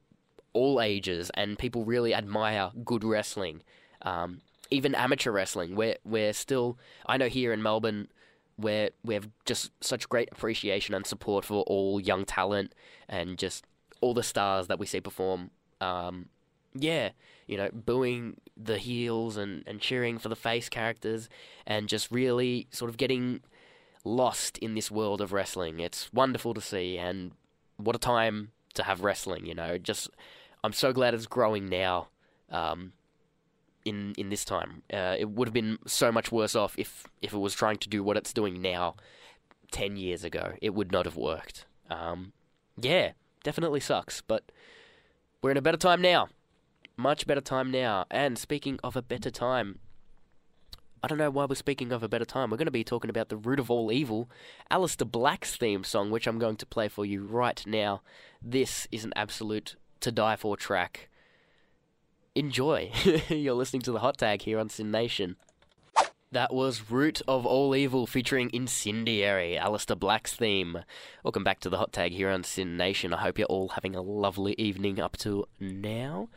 all 0.53 0.81
ages, 0.81 1.31
and 1.35 1.57
people 1.57 1.85
really 1.85 2.13
admire 2.13 2.71
good 2.83 3.03
wrestling. 3.03 3.61
Um, 4.01 4.41
even 4.69 4.95
amateur 4.95 5.31
wrestling, 5.31 5.75
we're 5.75 5.97
we're 6.03 6.33
still. 6.33 6.77
I 7.05 7.17
know 7.17 7.27
here 7.27 7.53
in 7.53 7.61
Melbourne, 7.61 8.07
where 8.55 8.89
we 9.03 9.13
have 9.13 9.29
just 9.45 9.71
such 9.83 10.09
great 10.09 10.29
appreciation 10.31 10.95
and 10.95 11.05
support 11.05 11.45
for 11.45 11.63
all 11.63 11.99
young 11.99 12.25
talent, 12.25 12.73
and 13.07 13.37
just 13.37 13.65
all 14.01 14.13
the 14.13 14.23
stars 14.23 14.67
that 14.67 14.79
we 14.79 14.85
see 14.85 15.01
perform 15.01 15.51
um, 15.81 16.29
yeah, 16.73 17.09
you 17.47 17.57
know, 17.57 17.69
booing 17.73 18.39
the 18.55 18.77
heels 18.77 19.37
and, 19.37 19.63
and 19.67 19.79
cheering 19.79 20.17
for 20.17 20.29
the 20.29 20.35
face 20.35 20.69
characters 20.69 21.29
and 21.65 21.87
just 21.87 22.11
really 22.11 22.67
sort 22.71 22.89
of 22.89 22.97
getting 22.97 23.41
lost 24.03 24.57
in 24.59 24.75
this 24.75 24.91
world 24.91 25.21
of 25.21 25.33
wrestling. 25.33 25.79
It's 25.79 26.11
wonderful 26.13 26.53
to 26.53 26.61
see 26.61 26.97
and 26.97 27.31
what 27.77 27.95
a 27.95 27.99
time 27.99 28.51
to 28.73 28.83
have 28.83 29.01
wrestling, 29.01 29.45
you 29.45 29.55
know. 29.55 29.77
Just 29.77 30.09
I'm 30.63 30.73
so 30.73 30.93
glad 30.93 31.13
it's 31.13 31.27
growing 31.27 31.69
now. 31.69 32.09
Um, 32.49 32.93
in 33.85 34.13
in 34.17 34.29
this 34.29 34.43
time, 34.43 34.83
uh, 34.91 35.15
it 35.17 35.29
would 35.29 35.47
have 35.47 35.53
been 35.53 35.77
so 35.85 36.11
much 36.11 36.31
worse 36.31 36.55
off 36.55 36.75
if 36.77 37.05
if 37.21 37.33
it 37.33 37.37
was 37.37 37.53
trying 37.53 37.77
to 37.77 37.89
do 37.89 38.03
what 38.03 38.17
it's 38.17 38.33
doing 38.33 38.61
now. 38.61 38.95
Ten 39.71 39.97
years 39.97 40.23
ago, 40.23 40.53
it 40.61 40.73
would 40.73 40.93
not 40.93 41.05
have 41.05 41.17
worked. 41.17 41.65
Um, 41.89 42.31
yeah, 42.79 43.11
definitely 43.43 43.79
sucks, 43.79 44.21
but 44.21 44.51
we're 45.41 45.51
in 45.51 45.57
a 45.57 45.61
better 45.61 45.77
time 45.77 46.01
now. 46.01 46.29
Much 46.95 47.27
better 47.27 47.41
time 47.41 47.71
now. 47.71 48.05
And 48.09 48.37
speaking 48.37 48.79
of 48.83 48.95
a 48.95 49.01
better 49.01 49.29
time, 49.29 49.79
I 51.03 51.07
don't 51.07 51.19
know 51.19 51.29
why 51.29 51.45
we're 51.45 51.55
speaking 51.55 51.91
of 51.91 52.01
a 52.01 52.09
better 52.09 52.25
time. 52.25 52.49
We're 52.49 52.57
going 52.57 52.65
to 52.65 52.71
be 52.71 52.83
talking 52.83 53.09
about 53.09 53.29
the 53.29 53.37
root 53.37 53.59
of 53.59 53.69
all 53.69 53.91
evil, 53.91 54.29
Aleister 54.71 55.09
Black's 55.09 55.55
theme 55.55 55.83
song, 55.83 56.09
which 56.09 56.27
I'm 56.27 56.39
going 56.39 56.55
to 56.57 56.65
play 56.65 56.87
for 56.87 57.05
you 57.05 57.23
right 57.23 57.63
now. 57.67 58.01
This 58.41 58.87
is 58.91 59.05
an 59.05 59.13
absolute 59.15 59.75
to 59.99 60.11
die 60.11 60.35
for 60.35 60.57
track. 60.57 61.09
Enjoy. 62.33 62.91
You're 63.29 63.53
listening 63.53 63.83
to 63.83 63.91
the 63.91 63.99
hot 63.99 64.17
tag 64.17 64.41
here 64.41 64.59
on 64.59 64.69
SYN 64.69 64.91
Nation. 64.91 65.35
That 66.33 66.53
was 66.53 66.91
Root 66.91 67.21
of 67.25 67.45
All 67.45 67.73
Evil 67.73 68.05
featuring 68.05 68.49
Incendiary, 68.51 69.57
Aleister 69.57 69.97
Black's 69.97 70.35
theme. 70.35 70.79
Welcome 71.23 71.45
back 71.45 71.61
to 71.61 71.69
the 71.69 71.77
hot 71.77 71.93
tag 71.93 72.11
here 72.11 72.29
on 72.29 72.43
SYN 72.43 72.75
Nation. 72.75 73.13
I 73.13 73.21
hope 73.21 73.39
you're 73.39 73.47
all 73.47 73.69
having 73.69 73.95
a 73.95 74.01
lovely 74.01 74.53
evening 74.57 74.99
up 74.99 75.15
to 75.19 75.45
now. 75.57 76.27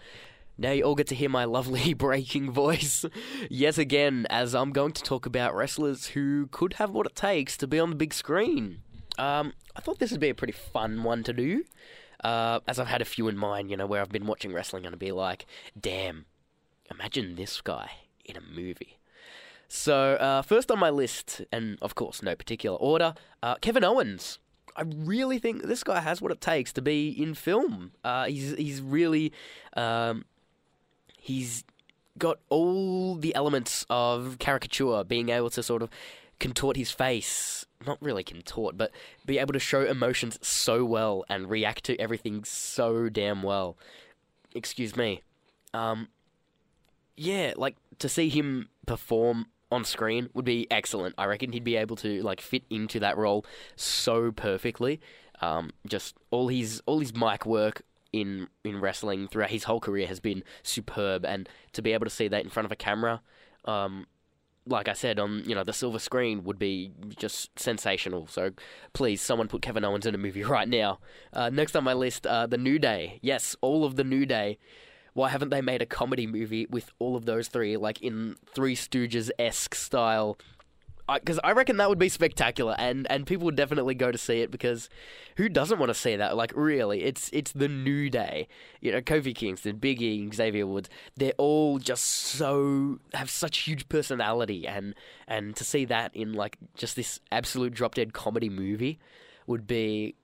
Now 0.57 0.71
you 0.71 0.85
all 0.85 0.95
get 0.95 1.09
to 1.09 1.17
hear 1.17 1.29
my 1.29 1.45
lovely 1.45 1.93
breaking 1.95 2.53
voice 2.53 3.05
yet 3.51 3.79
again 3.79 4.29
as 4.31 4.55
I'm 4.55 4.71
going 4.71 4.93
to 4.93 5.03
talk 5.03 5.27
about 5.27 5.57
wrestlers 5.57 6.07
who 6.09 6.47
could 6.53 6.75
have 6.75 6.93
what 6.93 7.07
it 7.07 7.17
takes 7.17 7.57
to 7.57 7.67
be 7.67 7.81
on 7.81 7.91
the 7.91 7.97
big 7.97 8.15
screen. 8.15 8.83
Um, 9.19 9.55
I 9.75 9.81
thought 9.81 9.99
this 9.99 10.13
would 10.13 10.21
be 10.21 10.31
a 10.31 10.35
pretty 10.37 10.53
fun 10.53 11.03
one 11.03 11.25
to 11.25 11.33
do, 11.33 11.65
uh, 12.23 12.61
as 12.69 12.79
I've 12.79 12.87
had 12.87 13.03
a 13.03 13.05
few 13.05 13.27
in 13.27 13.37
mind, 13.37 13.73
you 13.73 13.77
know, 13.77 13.87
where 13.87 14.01
I've 14.01 14.13
been 14.13 14.29
watching 14.29 14.53
wrestling 14.53 14.87
and 14.87 14.95
I'd 14.95 15.01
be 15.01 15.11
like, 15.11 15.47
damn, 15.79 16.27
imagine 16.89 17.35
this 17.35 17.61
guy 17.61 17.91
in 18.25 18.37
a 18.37 18.41
movie. 18.41 19.00
So, 19.73 20.15
uh, 20.15 20.43
first 20.43 20.73
on 20.73 20.81
my 20.81 20.91
list, 20.91 21.43
and 21.53 21.79
of 21.81 21.95
course, 21.95 22.25
no 22.25 22.35
particular 22.35 22.77
order, 22.77 23.15
uh, 23.41 23.55
Kevin 23.61 23.85
Owens. 23.85 24.41
I 24.77 24.83
really 24.83 25.39
think 25.39 25.63
this 25.63 25.85
guy 25.85 26.01
has 26.01 26.21
what 26.21 26.33
it 26.33 26.41
takes 26.41 26.73
to 26.73 26.83
be 26.83 27.11
in 27.11 27.35
film. 27.35 27.93
Uh, 28.03 28.25
he's 28.25 28.57
he's 28.57 28.83
really 28.83 29.33
um, 29.77 30.25
he's 31.17 31.63
got 32.19 32.41
all 32.49 33.15
the 33.15 33.33
elements 33.37 33.87
of 33.89 34.41
caricature, 34.41 35.05
being 35.05 35.29
able 35.29 35.51
to 35.51 35.63
sort 35.63 35.83
of 35.83 35.91
contort 36.41 36.77
his 36.77 36.91
face, 36.91 37.65
not 37.87 37.97
really 38.03 38.25
contort, 38.25 38.77
but 38.77 38.91
be 39.25 39.39
able 39.39 39.53
to 39.53 39.61
show 39.61 39.83
emotions 39.83 40.37
so 40.43 40.85
well 40.85 41.25
and 41.29 41.49
react 41.49 41.85
to 41.85 41.97
everything 42.01 42.43
so 42.43 43.09
damn 43.09 43.45
well. 43.45 43.77
Excuse 44.53 44.97
me. 44.97 45.23
Um, 45.73 46.09
yeah, 47.17 47.55
like 47.57 47.77
to 48.01 48.09
see 48.09 48.29
him 48.29 48.69
perform 48.85 49.47
on 49.71 49.85
screen 49.85 50.29
would 50.35 50.45
be 50.45 50.67
excellent. 50.71 51.15
I 51.17 51.27
reckon 51.27 51.53
he'd 51.53 51.65
be 51.65 51.77
able 51.77 51.97
to 51.97 52.23
like 52.23 52.41
fit 52.41 52.65
into 52.71 53.01
that 53.01 53.17
role 53.17 53.45
so 53.77 54.33
perfectly. 54.33 55.01
Um, 55.41 55.71
just 55.87 56.17
all 56.31 56.49
his 56.49 56.83
all 56.87 57.01
his 57.01 57.15
mic 57.15 57.47
work 57.47 57.83
in 58.13 58.49
in 58.65 58.81
wrestling 58.81 59.29
throughout 59.29 59.51
his 59.51 59.65
whole 59.65 59.81
career 59.81 60.07
has 60.07 60.21
been 60.21 60.43
superb, 60.63 61.25
and 61.25 61.49
to 61.73 61.83
be 61.83 61.93
able 61.93 62.07
to 62.07 62.11
see 62.11 62.29
that 62.29 62.45
in 62.45 62.51
front 62.51 62.67
of 62.67 62.73
a 62.73 62.77
camera, 62.77 63.23
um, 63.65 64.07
like 64.67 64.89
I 64.89 64.93
said 64.93 65.19
on 65.19 65.43
you 65.47 65.55
know 65.55 65.65
the 65.65 65.73
silver 65.73 65.99
screen 65.99 66.45
would 66.45 66.59
be 66.59 66.93
just 67.17 67.59
sensational. 67.59 68.27
So 68.27 68.51
please, 68.93 69.23
someone 69.23 69.49
put 69.49 69.63
Kevin 69.63 69.85
Owens 69.85 70.07
in 70.07 70.15
a 70.15 70.19
movie 70.19 70.45
right 70.45 70.69
now. 70.69 70.99
Uh, 71.33 71.51
next 71.51 71.77
on 71.77 71.85
my 71.85 71.95
list, 71.95 72.27
uh, 72.27 72.47
the 72.47 72.59
New 72.59 72.79
Day. 72.79 73.19
Yes, 73.23 73.57
all 73.61 73.85
of 73.85 73.97
the 73.97 74.05
New 74.05 74.27
Day. 74.27 74.59
Why 75.13 75.29
haven't 75.29 75.51
they 75.51 75.61
made 75.61 75.83
a 75.83 75.87
comedy 75.87 76.27
movie 76.27 76.67
with 76.71 76.91
all 76.99 77.17
of 77.17 77.25
those 77.25 77.49
three, 77.49 77.77
like 77.77 78.01
in 78.01 78.37
Three 78.55 78.77
Stooges 78.77 79.31
esque 79.39 79.75
style? 79.75 80.39
Because 81.13 81.41
I, 81.43 81.49
I, 81.49 81.53
reckon 81.53 81.79
that 81.79 81.89
would 81.89 81.99
be 81.99 82.09
spectacular, 82.09 82.77
and, 82.79 83.11
and 83.11 83.27
people 83.27 83.45
would 83.47 83.57
definitely 83.57 83.97
go 83.97 84.13
to 84.13 84.19
see 84.19 84.43
it 84.43 84.53
because 84.53 84.89
who 85.37 85.49
doesn't 85.49 85.81
want 85.81 85.91
to 85.91 85.95
see 85.95 86.15
that? 86.15 86.37
Like, 86.37 86.53
really, 86.55 87.03
it's 87.03 87.29
it's 87.33 87.51
the 87.51 87.67
new 87.67 88.09
day. 88.09 88.47
You 88.81 88.93
know, 88.93 89.01
Kofi 89.01 89.35
Kingston, 89.35 89.79
Big 89.79 90.01
E, 90.01 90.31
Xavier 90.33 90.69
Woods, 90.69 90.89
they're 91.17 91.33
all 91.37 91.81
just 91.81 92.05
so 92.05 93.01
have 93.13 93.29
such 93.29 93.59
huge 93.59 93.89
personality, 93.89 94.69
and 94.69 94.95
and 95.27 95.57
to 95.57 95.65
see 95.65 95.85
that 95.87 96.15
in 96.15 96.33
like 96.33 96.59
just 96.77 96.95
this 96.95 97.19
absolute 97.33 97.75
drop 97.75 97.97
dead 97.97 98.13
comedy 98.13 98.49
movie 98.49 99.01
would 99.49 99.67
be 99.67 100.15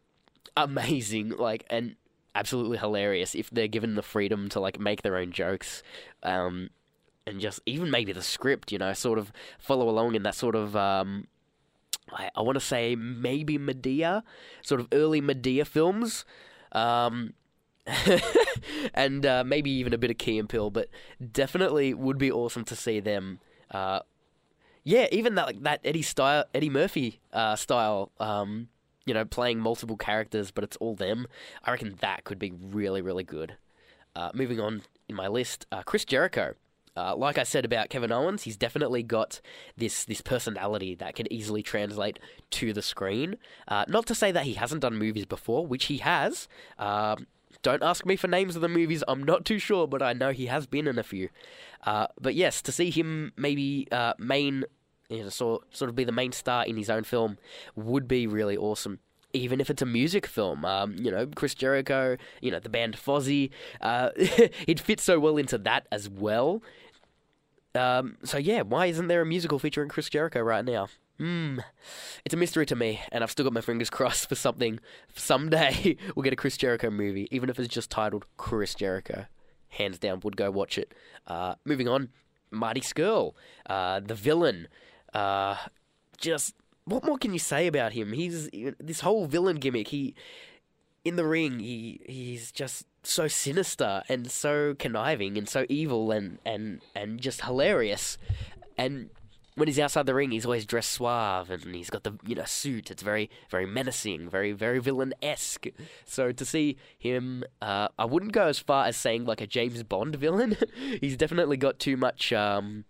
amazing. 0.57 1.31
Like, 1.31 1.65
and 1.69 1.97
absolutely 2.37 2.79
hilarious 2.79 3.35
if 3.35 3.51
they're 3.51 3.67
given 3.67 3.95
the 3.95 4.03
freedom 4.03 4.49
to 4.51 4.61
like 4.61 4.79
make 4.79 5.03
their 5.03 5.17
own 5.17 5.33
jokes. 5.33 5.83
Um, 6.23 6.71
and 7.27 7.41
just 7.41 7.61
even 7.67 7.91
maybe 7.91 8.13
the 8.13 8.23
script, 8.23 8.71
you 8.71 8.79
know, 8.79 8.93
sort 8.93 9.19
of 9.19 9.33
follow 9.59 9.89
along 9.89 10.15
in 10.15 10.23
that 10.23 10.35
sort 10.35 10.55
of 10.55 10.77
um, 10.77 11.27
I, 12.13 12.31
I 12.37 12.43
want 12.43 12.57
to 12.57 12.61
say 12.65 12.95
maybe 12.95 13.59
Madea, 13.59 14.23
sort 14.63 14.81
of 14.81 14.89
early 14.93 15.21
Madea 15.21 15.67
films, 15.67 16.25
um, 16.73 17.35
and 18.95 19.25
uh, 19.25 19.45
maybe 19.45 19.71
even 19.71 19.93
a 19.93 19.99
bit 19.99 20.11
of 20.11 20.19
Key 20.19 20.39
and 20.39 20.49
Peele, 20.49 20.71
but 20.71 20.89
definitely 21.33 21.95
would 21.95 22.19
be 22.19 22.31
awesome 22.31 22.65
to 22.65 22.77
see 22.77 23.01
them. 23.01 23.41
Uh, 23.71 24.01
yeah, 24.85 25.07
even 25.11 25.35
that 25.35 25.47
like 25.47 25.63
that 25.63 25.81
Eddie 25.85 26.03
style, 26.03 26.45
Eddie 26.55 26.71
Murphy 26.71 27.21
uh, 27.33 27.57
style, 27.57 28.13
um, 28.21 28.69
you 29.07 29.15
know, 29.15 29.25
playing 29.25 29.61
multiple 29.61 29.97
characters, 29.97 30.51
but 30.51 30.65
it's 30.65 30.77
all 30.77 30.95
them. 30.95 31.27
I 31.65 31.71
reckon 31.71 31.97
that 32.01 32.25
could 32.25 32.39
be 32.39 32.53
really, 32.53 33.01
really 33.01 33.25
good. 33.25 33.57
Uh, 34.15 34.31
moving 34.35 34.61
on 34.61 34.83
in 35.09 35.15
my 35.15 35.29
list, 35.29 35.67
uh, 35.73 35.83
Chris 35.83 36.05
Jericho. 36.05 36.55
Uh, 36.97 37.15
like 37.15 37.37
I 37.37 37.43
said 37.43 37.67
about 37.67 37.91
Kevin 37.91 38.11
Owens, 38.11 38.45
he's 38.45 38.57
definitely 38.57 39.03
got 39.03 39.41
this 39.77 40.05
this 40.05 40.23
personality 40.23 40.95
that 40.95 41.15
can 41.15 41.31
easily 41.31 41.63
translate 41.63 42.19
to 42.53 42.73
the 42.73 42.81
screen. 42.81 43.37
Uh, 43.69 43.85
not 43.87 44.07
to 44.07 44.15
say 44.15 44.33
that 44.33 44.45
he 44.45 44.55
hasn't 44.55 44.81
done 44.81 44.97
movies 44.97 45.27
before, 45.27 45.67
which 45.67 45.87
he 45.87 45.99
has. 45.99 46.49
Um, 46.79 47.27
don't 47.63 47.83
ask 47.83 48.07
me 48.07 48.17
for 48.17 48.29
names 48.29 48.57
of 48.57 48.63
the 48.63 48.69
movies. 48.69 49.05
I'm 49.07 49.23
not 49.23 49.45
too 49.45 49.59
sure, 49.59 49.87
but 49.87 50.03
I 50.03 50.13
know 50.13 50.31
he 50.31 50.47
has 50.47 50.67
been 50.67 50.87
in 50.87 50.99
a 50.99 51.03
few. 51.03 51.29
Uh, 51.85 52.07
but 52.21 52.35
yes, 52.35 52.63
to 52.63 52.73
see 52.73 52.91
him 52.91 53.33
maybe 53.37 53.89
uh, 53.93 54.15
main, 54.19 54.65
you 55.09 55.23
know, 55.23 55.29
sort 55.29 55.75
sort 55.75 55.89
of 55.89 55.95
be 55.95 56.05
the 56.05 56.13
main 56.13 56.33
star 56.33 56.65
in 56.65 56.77
his 56.77 56.91
own 56.91 57.05
film 57.05 57.39
would 57.75 58.09
be 58.09 58.27
really 58.27 58.57
awesome 58.57 59.01
even 59.33 59.61
if 59.61 59.69
it's 59.69 59.83
a 59.83 59.87
music 59.87 60.27
film. 60.27 60.65
Um, 60.65 60.97
you 60.97 61.11
know, 61.11 61.27
Chris 61.27 61.55
Jericho, 61.55 62.17
you 62.41 62.51
know, 62.51 62.59
the 62.59 62.71
band 62.71 62.97
Fozzy, 62.97 63.51
uh, 63.83 64.11
it 64.17 64.81
fits 64.81 65.03
so 65.03 65.21
well 65.21 65.37
into 65.37 65.59
that 65.59 65.87
as 65.93 66.09
well. 66.09 66.63
Um, 67.75 68.17
so 68.25 68.39
yeah, 68.39 68.63
why 68.63 68.87
isn't 68.87 69.09
there 69.09 69.21
a 69.21 69.27
musical 69.27 69.59
featuring 69.59 69.89
Chris 69.89 70.09
Jericho 70.09 70.41
right 70.41 70.65
now? 70.65 70.89
Hmm, 71.19 71.61
it's 72.25 72.35
a 72.35 72.37
mystery 72.37 72.67
to 72.67 72.77
me, 72.77 73.01
and 73.11 73.23
I've 73.23 73.31
still 73.31 73.45
got 73.45 73.53
my 73.53 73.61
fingers 73.61 73.91
crossed 73.97 74.29
for 74.29 74.35
something. 74.35 74.81
Someday 75.15 75.97
we'll 76.15 76.23
get 76.23 76.33
a 76.33 76.37
Chris 76.37 76.57
Jericho 76.57 76.91
movie, 76.91 77.29
even 77.31 77.49
if 77.49 77.59
it's 77.59 77.73
just 77.73 77.91
titled 77.91 78.27
Chris 78.37 78.75
Jericho. 78.75 79.27
Hands 79.69 79.99
down, 79.99 80.21
would 80.25 80.37
go 80.37 80.51
watch 80.51 80.79
it. 80.79 80.95
Uh, 81.27 81.55
moving 81.65 81.89
on, 81.89 82.11
Marty 82.51 82.81
Scurll, 82.81 83.35
uh, 83.69 84.01
the 84.01 84.15
villain. 84.15 84.69
Uh, 85.17 85.57
just 86.19 86.55
what 86.85 87.05
more 87.05 87.19
can 87.19 87.33
you 87.33 87.39
say 87.39 87.67
about 87.67 87.93
him? 87.93 88.13
He's 88.13 88.51
this 88.79 89.01
whole 89.01 89.27
villain 89.27 89.57
gimmick. 89.57 89.89
He 89.89 90.15
in 91.05 91.17
the 91.17 91.27
ring, 91.27 91.61
he 91.61 92.01
he's 92.07 92.53
just 92.53 92.87
so 93.03 93.29
sinister 93.29 94.03
and 94.09 94.31
so 94.31 94.75
conniving 94.79 95.39
and 95.39 95.49
so 95.49 95.65
evil 95.69 96.11
and, 96.11 96.39
and, 96.45 96.83
and 96.95 97.21
just 97.21 97.43
hilarious. 97.43 98.19
And 98.77 99.11
when 99.55 99.69
he's 99.69 99.79
outside 99.79 100.07
the 100.07 100.15
ring, 100.15 100.33
he's 100.33 100.45
always 100.45 100.67
dressed 100.67 100.91
suave 100.91 101.49
and 101.51 101.75
he's 101.75 101.91
got 101.91 102.03
the 102.03 102.19
you 102.27 102.35
know 102.35 102.45
suit. 102.45 102.91
It's 102.91 103.03
very 103.03 103.31
very 103.51 103.67
menacing, 103.67 104.29
very 104.29 104.53
very 104.53 104.81
villain 104.81 105.15
esque. 105.23 105.67
So 106.05 106.31
to 106.31 106.45
see 106.45 106.77
him, 106.99 107.45
uh, 107.63 107.89
I 107.99 108.05
wouldn't 108.05 108.33
go 108.33 108.49
as 108.49 108.59
far 108.59 108.87
as 108.87 108.97
saying 108.97 109.25
like 109.25 109.41
a 109.41 109.47
James 109.47 109.83
Bond 109.83 110.17
villain. 110.17 110.57
he's 111.01 111.17
definitely 111.17 111.57
got 111.57 111.79
too 111.79 111.97
much, 111.97 112.33
um, 112.33 112.85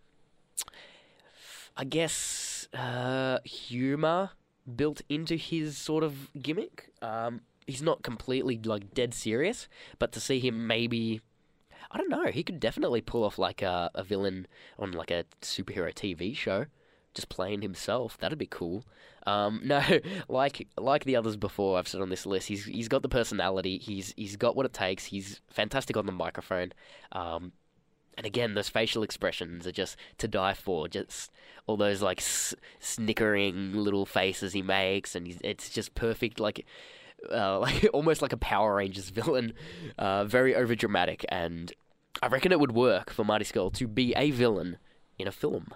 I 1.77 1.85
guess, 1.85 2.69
uh, 2.75 3.39
humor 3.45 4.31
built 4.75 5.03
into 5.09 5.37
his 5.37 5.77
sort 5.77 6.03
of 6.03 6.31
gimmick. 6.41 6.93
Um, 7.03 7.43
he's 7.67 7.83
not 7.83 8.03
completely 8.03 8.59
like 8.65 8.95
dead 8.95 9.15
serious, 9.15 9.69
but 9.99 10.13
to 10.13 10.21
see 10.21 10.41
him 10.41 10.67
maybe 10.67 11.21
I 11.91 11.99
don't 11.99 12.11
know, 12.11 12.27
he 12.27 12.43
could 12.43 12.61
definitely 12.61 13.01
pull 13.01 13.25
off 13.25 13.39
like 13.39 13.63
a, 13.63 13.91
a 13.95 14.03
villain 14.03 14.47
on 14.79 14.93
like 14.93 15.11
a 15.11 15.25
superhero 15.43 15.95
TV 15.95 16.37
show. 16.37 16.67
just 17.15 17.29
playing 17.29 17.63
himself. 17.63 18.19
That'd 18.19 18.39
be 18.39 18.47
cool. 18.47 18.85
Um, 19.27 19.61
no, 19.65 19.83
like 20.29 20.69
like 20.77 21.05
the 21.05 21.17
others 21.17 21.37
before 21.37 21.79
I've 21.79 21.89
said 21.89 22.01
on 22.01 22.11
this 22.11 22.27
list, 22.27 22.49
he's 22.49 22.65
he's 22.65 22.89
got 22.89 23.03
the 23.03 23.09
personality. 23.09 23.79
He's 23.79 24.13
he's 24.17 24.37
got 24.37 24.57
what 24.57 24.67
it 24.67 24.73
takes. 24.73 25.05
He's 25.07 25.41
fantastic 25.49 25.97
on 25.97 26.07
the 26.07 26.13
microphone. 26.13 26.73
Um, 27.13 27.53
and 28.17 28.27
again, 28.27 28.55
those 28.55 28.69
facial 28.69 29.03
expressions 29.03 29.67
are 29.67 29.73
just 29.73 29.97
to 30.19 30.29
die 30.29 30.55
for. 30.55 30.89
Just 30.89 31.31
all 31.67 31.77
those 31.77 32.03
like 32.03 32.21
s- 32.21 32.55
snickering 32.81 33.75
little 33.75 34.07
faces 34.07 34.53
he 34.53 34.63
makes, 34.63 35.15
and 35.15 35.39
it's 35.43 35.69
just 35.69 35.95
perfect. 35.95 36.41
Like, 36.41 36.65
uh, 37.31 37.59
like 37.61 37.89
almost 37.93 38.23
like 38.23 38.33
a 38.33 38.39
Power 38.39 38.77
Rangers 38.77 39.11
villain. 39.11 39.53
Uh, 39.99 40.25
very 40.25 40.55
overdramatic, 40.55 41.25
and 41.29 41.73
I 42.23 42.29
reckon 42.29 42.53
it 42.53 42.61
would 42.61 42.73
work 42.73 43.11
for 43.11 43.25
Marty 43.25 43.45
Scurll 43.45 43.73
to 43.75 43.87
be 43.87 44.15
a 44.17 44.31
villain 44.31 44.79
in 45.19 45.29
a 45.29 45.33
film. 45.33 45.75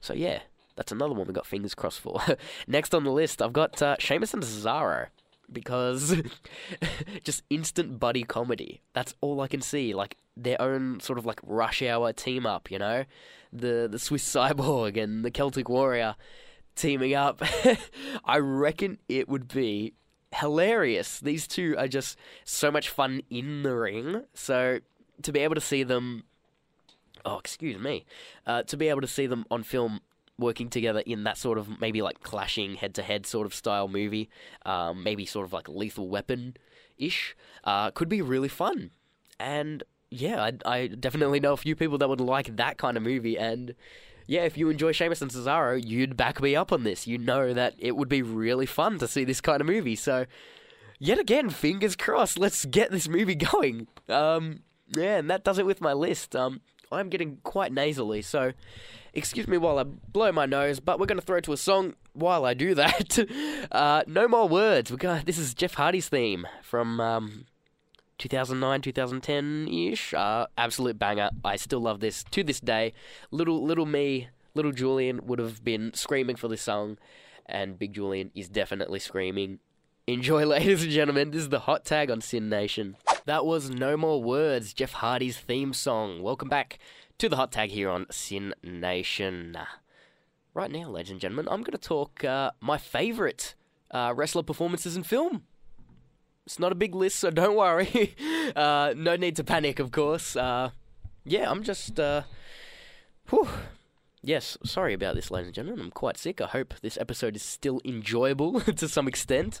So 0.00 0.12
yeah, 0.14 0.40
that's 0.76 0.92
another 0.92 1.14
one 1.14 1.26
we 1.26 1.32
got 1.34 1.46
fingers 1.46 1.74
crossed 1.74 2.00
for. 2.00 2.20
Next 2.66 2.94
on 2.94 3.04
the 3.04 3.12
list, 3.12 3.40
I've 3.40 3.52
got 3.52 3.80
uh, 3.80 3.96
Sheamus 3.98 4.34
and 4.34 4.42
Cesaro 4.42 5.08
because 5.52 6.14
just 7.24 7.42
instant 7.50 7.98
buddy 7.98 8.22
comedy. 8.22 8.80
That's 8.92 9.14
all 9.20 9.40
I 9.40 9.48
can 9.48 9.60
see. 9.60 9.94
Like 9.94 10.16
their 10.36 10.60
own 10.60 11.00
sort 11.00 11.18
of 11.18 11.26
like 11.26 11.40
rush 11.42 11.82
hour 11.82 12.12
team 12.12 12.46
up, 12.46 12.70
you 12.70 12.78
know? 12.78 13.04
The 13.52 13.88
the 13.90 13.98
Swiss 13.98 14.24
cyborg 14.34 15.00
and 15.00 15.24
the 15.24 15.30
Celtic 15.30 15.68
warrior 15.68 16.16
teaming 16.76 17.14
up. 17.14 17.42
I 18.24 18.38
reckon 18.38 18.98
it 19.08 19.28
would 19.28 19.48
be 19.48 19.94
hilarious. 20.34 21.20
These 21.20 21.46
two 21.46 21.74
are 21.76 21.88
just 21.88 22.16
so 22.44 22.70
much 22.70 22.88
fun 22.88 23.22
in 23.30 23.62
the 23.62 23.74
ring. 23.74 24.24
So 24.34 24.80
to 25.22 25.32
be 25.32 25.40
able 25.40 25.56
to 25.56 25.60
see 25.60 25.82
them 25.82 26.24
oh, 27.24 27.38
excuse 27.38 27.78
me, 27.78 28.04
uh, 28.46 28.62
to 28.64 28.76
be 28.76 28.88
able 28.88 29.00
to 29.00 29.06
see 29.06 29.26
them 29.26 29.44
on 29.50 29.62
film 29.62 30.00
working 30.40 30.68
together 30.68 31.00
in 31.06 31.24
that 31.24 31.38
sort 31.38 31.58
of 31.58 31.80
maybe 31.80 32.02
like 32.02 32.22
clashing 32.22 32.74
head 32.74 32.94
to 32.94 33.02
head 33.02 33.26
sort 33.26 33.46
of 33.46 33.54
style 33.54 33.88
movie, 33.88 34.28
um, 34.66 35.02
maybe 35.02 35.24
sort 35.26 35.46
of 35.46 35.52
like 35.52 35.68
lethal 35.68 36.08
weapon 36.08 36.56
ish, 36.98 37.36
uh, 37.64 37.90
could 37.90 38.08
be 38.08 38.22
really 38.22 38.48
fun. 38.48 38.90
And 39.38 39.82
yeah, 40.10 40.42
I, 40.42 40.52
I 40.64 40.86
definitely 40.88 41.40
know 41.40 41.52
a 41.52 41.56
few 41.56 41.76
people 41.76 41.98
that 41.98 42.08
would 42.08 42.20
like 42.20 42.56
that 42.56 42.78
kind 42.78 42.96
of 42.96 43.02
movie. 43.02 43.38
And 43.38 43.74
yeah, 44.26 44.42
if 44.42 44.56
you 44.56 44.68
enjoy 44.68 44.92
Sheamus 44.92 45.22
and 45.22 45.30
Cesaro, 45.30 45.82
you'd 45.82 46.16
back 46.16 46.42
me 46.42 46.56
up 46.56 46.72
on 46.72 46.84
this. 46.84 47.06
You 47.06 47.18
know 47.18 47.54
that 47.54 47.74
it 47.78 47.96
would 47.96 48.08
be 48.08 48.22
really 48.22 48.66
fun 48.66 48.98
to 48.98 49.08
see 49.08 49.24
this 49.24 49.40
kind 49.40 49.60
of 49.60 49.66
movie. 49.66 49.96
So, 49.96 50.26
yet 50.98 51.18
again, 51.18 51.50
fingers 51.50 51.96
crossed, 51.96 52.38
let's 52.38 52.64
get 52.64 52.90
this 52.90 53.08
movie 53.08 53.34
going. 53.34 53.86
Um, 54.08 54.60
yeah, 54.96 55.18
and 55.18 55.30
that 55.30 55.44
does 55.44 55.58
it 55.58 55.66
with 55.66 55.80
my 55.80 55.92
list. 55.92 56.34
Um, 56.34 56.60
I'm 56.92 57.08
getting 57.08 57.38
quite 57.42 57.72
nasally, 57.72 58.22
so 58.22 58.52
excuse 59.14 59.48
me 59.48 59.56
while 59.56 59.78
I 59.78 59.84
blow 59.84 60.32
my 60.32 60.46
nose, 60.46 60.80
but 60.80 60.98
we're 60.98 61.06
going 61.06 61.20
to 61.20 61.24
throw 61.24 61.40
to 61.40 61.52
a 61.52 61.56
song 61.56 61.94
while 62.12 62.44
I 62.44 62.54
do 62.54 62.74
that. 62.74 63.18
uh, 63.72 64.02
no 64.06 64.28
more 64.28 64.48
words. 64.48 64.90
We 64.90 64.96
this 65.24 65.38
is 65.38 65.54
Jeff 65.54 65.74
Hardy's 65.74 66.08
theme 66.08 66.46
from 66.62 67.00
um, 67.00 67.46
2009, 68.18 68.82
2010 68.82 69.68
ish. 69.68 70.14
Uh, 70.14 70.46
absolute 70.56 70.98
banger. 70.98 71.30
I 71.44 71.56
still 71.56 71.80
love 71.80 72.00
this 72.00 72.24
to 72.30 72.44
this 72.44 72.60
day. 72.60 72.92
Little 73.30 73.64
little 73.64 73.86
me, 73.86 74.28
little 74.54 74.72
Julian 74.72 75.26
would 75.26 75.38
have 75.38 75.64
been 75.64 75.92
screaming 75.94 76.36
for 76.36 76.48
this 76.48 76.62
song, 76.62 76.98
and 77.46 77.78
Big 77.78 77.94
Julian 77.94 78.30
is 78.34 78.48
definitely 78.48 79.00
screaming. 79.00 79.58
Enjoy, 80.06 80.44
ladies 80.46 80.82
and 80.82 80.92
gentlemen. 80.92 81.30
This 81.30 81.42
is 81.42 81.48
the 81.48 81.60
hot 81.60 81.84
tag 81.84 82.10
on 82.10 82.20
SYN 82.20 82.48
Nation. 82.48 82.96
That 83.26 83.44
was 83.46 83.70
No 83.70 83.96
More 83.96 84.22
Words, 84.22 84.72
Jeff 84.72 84.92
Hardy's 84.92 85.38
theme 85.38 85.72
song. 85.72 86.22
Welcome 86.22 86.48
back 86.48 86.78
to 87.20 87.28
the 87.28 87.36
hot 87.36 87.52
tag 87.52 87.68
here 87.68 87.90
on 87.90 88.06
SYN 88.10 88.54
Nation. 88.62 89.58
Right 90.54 90.70
now, 90.70 90.88
ladies 90.88 91.10
and 91.10 91.20
gentlemen, 91.20 91.48
I'm 91.50 91.60
going 91.62 91.72
to 91.72 91.78
talk 91.78 92.24
uh, 92.24 92.52
my 92.62 92.78
favourite 92.78 93.54
uh, 93.90 94.14
wrestler 94.16 94.42
performances 94.42 94.96
in 94.96 95.02
film. 95.02 95.42
It's 96.46 96.58
not 96.58 96.72
a 96.72 96.74
big 96.74 96.94
list, 96.94 97.16
so 97.18 97.30
don't 97.30 97.56
worry. 97.56 98.16
uh, 98.56 98.94
no 98.96 99.16
need 99.16 99.36
to 99.36 99.44
panic, 99.44 99.78
of 99.78 99.92
course. 99.92 100.34
Uh, 100.34 100.70
yeah, 101.26 101.50
I'm 101.50 101.62
just. 101.62 102.00
Uh, 102.00 102.22
whew. 103.28 103.46
Yes, 104.22 104.56
sorry 104.64 104.94
about 104.94 105.14
this, 105.14 105.30
ladies 105.30 105.48
and 105.48 105.54
gentlemen. 105.54 105.84
I'm 105.84 105.90
quite 105.90 106.16
sick. 106.16 106.40
I 106.40 106.46
hope 106.46 106.72
this 106.80 106.96
episode 106.96 107.36
is 107.36 107.42
still 107.42 107.82
enjoyable 107.84 108.60
to 108.76 108.88
some 108.88 109.06
extent. 109.06 109.60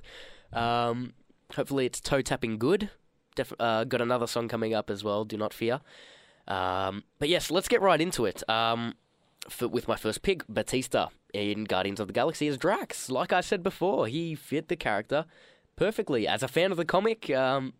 Um, 0.54 1.12
hopefully, 1.54 1.84
it's 1.84 2.00
toe 2.00 2.22
tapping 2.22 2.56
good. 2.56 2.88
Def- 3.34 3.52
uh, 3.60 3.84
got 3.84 4.00
another 4.00 4.26
song 4.26 4.48
coming 4.48 4.72
up 4.72 4.88
as 4.88 5.04
well. 5.04 5.26
Do 5.26 5.36
not 5.36 5.52
fear. 5.52 5.80
Um, 6.50 7.04
but 7.18 7.28
yes, 7.28 7.50
let's 7.50 7.68
get 7.68 7.80
right 7.80 8.00
into 8.00 8.26
it. 8.26 8.48
Um, 8.48 8.94
for, 9.48 9.68
with 9.68 9.88
my 9.88 9.96
first 9.96 10.22
pick, 10.22 10.46
Batista 10.48 11.08
in 11.32 11.64
Guardians 11.64 12.00
of 12.00 12.08
the 12.08 12.12
Galaxy 12.12 12.48
as 12.48 12.58
Drax. 12.58 13.08
Like 13.08 13.32
I 13.32 13.40
said 13.40 13.62
before, 13.62 14.08
he 14.08 14.34
fit 14.34 14.68
the 14.68 14.76
character 14.76 15.24
perfectly. 15.76 16.26
As 16.26 16.42
a 16.42 16.48
fan 16.48 16.72
of 16.72 16.76
the 16.76 16.84
comic, 16.84 17.30
um, 17.30 17.72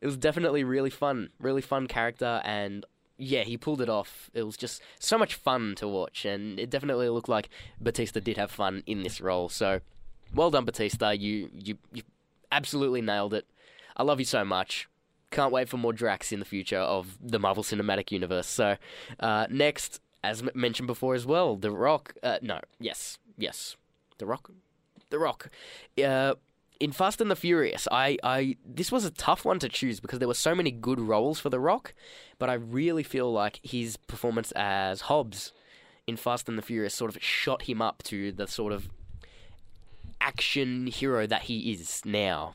it 0.00 0.06
was 0.06 0.16
definitely 0.16 0.64
really 0.64 0.90
fun, 0.90 1.28
really 1.38 1.60
fun 1.62 1.86
character, 1.86 2.40
and 2.44 2.84
yeah, 3.18 3.42
he 3.42 3.56
pulled 3.56 3.80
it 3.80 3.88
off. 3.88 4.30
It 4.34 4.42
was 4.42 4.56
just 4.56 4.82
so 4.98 5.18
much 5.18 5.34
fun 5.34 5.74
to 5.76 5.86
watch, 5.86 6.24
and 6.24 6.58
it 6.58 6.70
definitely 6.70 7.08
looked 7.08 7.28
like 7.28 7.48
Batista 7.80 8.20
did 8.20 8.36
have 8.36 8.50
fun 8.50 8.82
in 8.86 9.02
this 9.02 9.20
role. 9.20 9.48
So, 9.48 9.80
well 10.34 10.50
done, 10.50 10.64
Batista. 10.64 11.10
You 11.10 11.50
you 11.52 11.78
you 11.92 12.02
absolutely 12.50 13.02
nailed 13.02 13.34
it. 13.34 13.46
I 13.96 14.02
love 14.02 14.18
you 14.18 14.26
so 14.26 14.44
much. 14.44 14.88
Can't 15.30 15.52
wait 15.52 15.68
for 15.68 15.76
more 15.76 15.92
Drax 15.92 16.32
in 16.32 16.38
the 16.38 16.44
future 16.44 16.78
of 16.78 17.18
the 17.20 17.38
Marvel 17.38 17.62
Cinematic 17.62 18.10
Universe. 18.12 18.46
So, 18.46 18.76
uh, 19.20 19.46
next, 19.50 20.00
as 20.22 20.42
m- 20.42 20.50
mentioned 20.54 20.86
before 20.86 21.14
as 21.14 21.26
well, 21.26 21.56
The 21.56 21.70
Rock. 21.70 22.14
Uh, 22.22 22.38
no, 22.42 22.60
yes, 22.78 23.18
yes, 23.36 23.76
The 24.18 24.26
Rock. 24.26 24.50
The 25.10 25.18
Rock. 25.18 25.50
Uh, 26.02 26.34
in 26.78 26.92
Fast 26.92 27.20
and 27.20 27.30
the 27.30 27.36
Furious, 27.36 27.88
I, 27.90 28.18
I 28.22 28.56
this 28.64 28.92
was 28.92 29.04
a 29.04 29.10
tough 29.10 29.44
one 29.44 29.58
to 29.60 29.68
choose 29.68 29.98
because 29.98 30.18
there 30.18 30.28
were 30.28 30.34
so 30.34 30.54
many 30.54 30.70
good 30.70 31.00
roles 31.00 31.40
for 31.40 31.48
The 31.50 31.60
Rock, 31.60 31.94
but 32.38 32.50
I 32.50 32.54
really 32.54 33.02
feel 33.02 33.32
like 33.32 33.60
his 33.62 33.96
performance 33.96 34.52
as 34.54 35.02
Hobbs 35.02 35.52
in 36.06 36.16
Fast 36.16 36.48
and 36.48 36.56
the 36.58 36.62
Furious 36.62 36.94
sort 36.94 37.14
of 37.14 37.22
shot 37.22 37.62
him 37.62 37.80
up 37.82 38.02
to 38.04 38.30
the 38.30 38.46
sort 38.46 38.72
of 38.72 38.88
action 40.20 40.86
hero 40.86 41.26
that 41.26 41.42
he 41.42 41.72
is 41.72 42.02
now. 42.04 42.54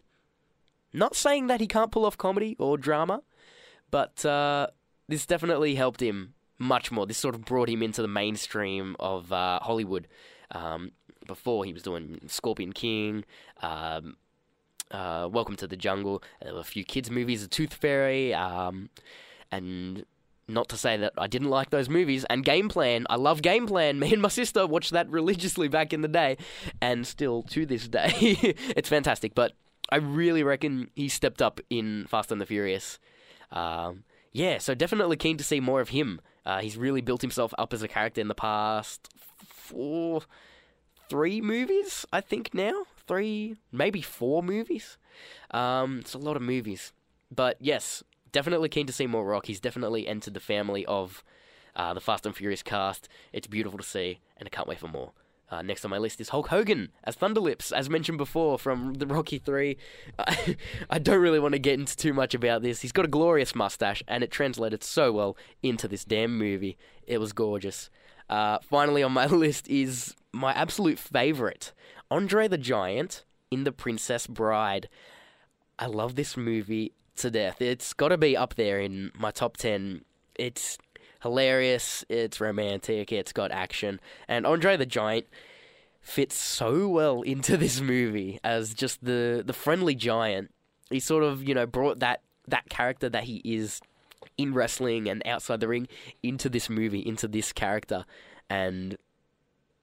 Not 0.94 1.16
saying 1.16 1.48
that 1.48 1.62
he 1.62 1.68
can't 1.68 1.92
pull 1.92 2.06
off 2.06 2.18
comedy 2.18 2.56
or 2.60 2.78
drama, 2.78 3.22
but 3.90 4.26
uh, 4.26 4.68
this 5.08 5.26
definitely 5.26 5.76
helped 5.76 6.02
him 6.02 6.34
much 6.58 6.92
more. 6.92 7.06
This 7.06 7.18
sort 7.18 7.36
of 7.36 7.46
brought 7.46 7.70
him 7.70 7.82
into 7.82 8.02
the 8.02 8.08
mainstream 8.08 8.96
of 9.00 9.32
uh, 9.32 9.60
Hollywood. 9.62 10.08
Um, 10.52 10.92
before 11.28 11.64
he 11.64 11.72
was 11.72 11.84
doing 11.84 12.20
Scorpion 12.28 12.74
King, 12.74 13.24
um, 13.62 14.18
uh, 14.92 15.30
Welcome 15.32 15.56
to 15.58 15.68
the 15.68 15.78
Jungle. 15.78 16.22
A 16.42 16.64
few 16.64 16.84
kids' 16.84 17.10
movies, 17.10 17.42
The 17.42 17.48
Tooth 17.48 17.74
Fairy, 17.74 18.34
um, 18.34 18.90
and 19.52 20.06
not 20.48 20.68
to 20.70 20.78
say 20.78 20.98
that 20.98 21.14
I 21.18 21.28
didn't 21.28 21.50
like 21.50 21.70
those 21.70 21.90
movies. 21.90 22.26
And 22.30 22.44
Game 22.44 22.70
Plan, 22.70 23.06
I 23.10 23.16
love 23.16 23.42
Game 23.42 23.68
Plan. 23.68 24.00
Me 24.00 24.12
and 24.12 24.22
my 24.22 24.28
sister 24.28 24.68
watched 24.68 24.92
that 24.92 25.10
religiously 25.10 25.68
back 25.68 25.94
in 25.94 26.02
the 26.02 26.08
day, 26.08 26.38
and 26.82 27.08
still 27.08 27.44
to 27.44 27.66
this 27.66 27.88
day, 27.88 28.12
it's 28.76 28.90
fantastic. 28.90 29.34
But 29.34 29.54
I 29.92 29.98
really 29.98 30.44
reckon 30.44 30.90
he 30.96 31.10
stepped 31.10 31.42
up 31.42 31.60
in 31.70 32.06
Fast 32.08 32.32
and 32.32 32.40
the 32.40 32.46
Furious. 32.46 33.00
Um, 33.52 34.04
yeah, 34.32 34.58
so 34.58 34.74
definitely 34.74 35.18
keen 35.18 35.38
to 35.38 35.44
see 35.44 35.60
more 35.60 35.82
of 35.82 35.90
him. 35.90 36.22
Uh, 36.46 36.62
he's 36.62 36.78
really 36.78 37.02
built 37.02 37.22
himself 37.22 37.54
up 37.58 37.74
as 37.74 37.84
a 37.84 37.88
character 37.88 38.22
in 38.22 38.28
the 38.28 38.36
past 38.36 39.10
four, 39.18 40.22
three 41.10 41.42
movies, 41.42 42.06
I 42.12 42.22
think 42.22 42.54
now. 42.54 42.86
Three, 43.08 43.58
maybe 43.72 44.02
four 44.02 44.42
movies. 44.42 44.98
Um, 45.52 46.00
it's 46.00 46.14
a 46.14 46.18
lot 46.18 46.38
of 46.38 46.42
movies. 46.42 46.94
But 47.30 47.58
yes, 47.60 48.04
definitely 48.32 48.70
keen 48.70 48.88
to 48.88 48.94
see 48.94 49.08
more 49.08 49.26
Rock. 49.26 49.48
He's 49.48 49.60
definitely 49.60 50.08
entered 50.08 50.34
the 50.34 50.40
family 50.40 50.86
of 50.86 51.24
uh, 51.76 51.94
the 51.94 52.02
Fast 52.02 52.26
and 52.26 52.36
Furious 52.36 52.64
cast. 52.64 53.10
It's 53.34 53.48
beautiful 53.48 53.78
to 53.78 53.84
see, 53.84 54.20
and 54.38 54.48
I 54.48 54.50
can't 54.50 54.68
wait 54.68 54.80
for 54.80 54.88
more. 54.88 55.12
Uh, 55.52 55.62
next 55.62 55.84
on 55.84 55.92
my 55.92 55.98
list 55.98 56.22
is 56.22 56.30
Hulk 56.30 56.48
Hogan 56.48 56.94
as 57.04 57.18
Thunderlips, 57.18 57.74
as 57.74 57.90
mentioned 57.90 58.18
before 58.18 58.58
from 58.58 58.94
the 58.94 59.06
Rocky 59.06 59.38
3. 59.38 59.78
I, 60.90 60.98
don't 60.98 61.20
really 61.20 61.40
want 61.40 61.54
to 61.54 61.60
get 61.60 61.78
into 61.78 61.98
too 61.98 62.14
much 62.14 62.34
about 62.34 62.62
this. 62.62 62.82
He's 62.82 62.94
got 62.94 63.04
a 63.04 63.10
glorious 63.10 63.54
mustache, 63.54 64.02
and 64.08 64.24
it 64.24 64.32
translated 64.32 64.82
so 64.82 65.12
well 65.12 65.36
into 65.62 65.90
this 65.90 66.06
damn 66.06 66.38
movie. 66.38 66.78
It 67.06 67.18
was 67.18 67.34
gorgeous. 67.34 67.90
Uh, 68.30 68.60
finally, 68.62 69.04
on 69.04 69.12
my 69.12 69.26
list 69.28 69.68
is 69.68 70.16
my 70.32 70.54
absolute 70.54 70.98
favorite 70.98 71.74
Andre 72.10 72.48
the 72.48 72.58
Giant 72.58 73.26
in 73.52 73.66
The 73.66 73.74
Princess 73.74 74.28
Bride. 74.28 74.88
I 75.78 75.88
love 75.88 76.16
this 76.16 76.38
movie 76.38 76.94
to 77.18 77.30
death. 77.30 77.62
It's 77.62 77.94
got 77.94 78.10
to 78.10 78.18
be 78.18 78.38
up 78.38 78.56
there 78.56 78.80
in 78.80 79.12
my 79.18 79.32
top 79.32 79.58
10. 79.58 80.06
It's 80.36 80.78
hilarious, 81.22 82.04
it's 82.10 82.42
romantic, 82.42 83.12
it's 83.12 83.34
got 83.34 83.52
action, 83.52 84.00
and 84.28 84.46
Andre 84.46 84.78
the 84.78 84.86
Giant 84.86 85.28
fits 86.02 86.36
so 86.36 86.88
well 86.88 87.22
into 87.34 87.58
this 87.58 87.80
movie 87.80 88.40
as 88.44 88.74
just 88.74 89.04
the 89.04 89.44
the 89.46 89.54
friendly 89.54 89.96
giant. 89.96 90.52
He 90.90 91.00
sort 91.00 91.24
of, 91.24 91.48
you 91.48 91.56
know, 91.56 91.66
brought 91.66 92.00
that 92.00 92.22
that 92.48 92.70
character 92.70 93.10
that 93.10 93.26
he 93.26 93.42
is 93.46 93.82
in 94.38 94.54
wrestling 94.54 95.08
and 95.08 95.26
outside 95.26 95.60
the 95.60 95.68
ring 95.68 95.88
into 96.22 96.50
this 96.50 96.70
movie, 96.70 97.00
into 97.00 97.28
this 97.28 97.54
character, 97.54 98.06
and 98.50 98.98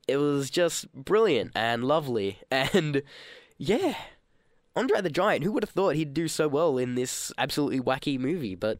it 0.07 0.17
was 0.17 0.51
just 0.51 0.93
brilliant 0.93 1.53
and 1.55 1.85
lovely. 1.85 2.39
And 2.51 3.03
yeah, 3.57 3.95
Andre 4.77 5.01
the 5.01 5.11
Giant, 5.11 5.45
who 5.45 5.53
would 5.53 5.65
have 5.65 5.71
thought 5.71 5.97
he'd 5.97 6.15
do 6.15 6.29
so 6.29 6.47
well 6.47 6.79
in 6.79 6.95
this 6.95 7.33
absolutely 7.37 7.81
wacky 7.81 8.19
movie? 8.19 8.55
But 8.55 8.79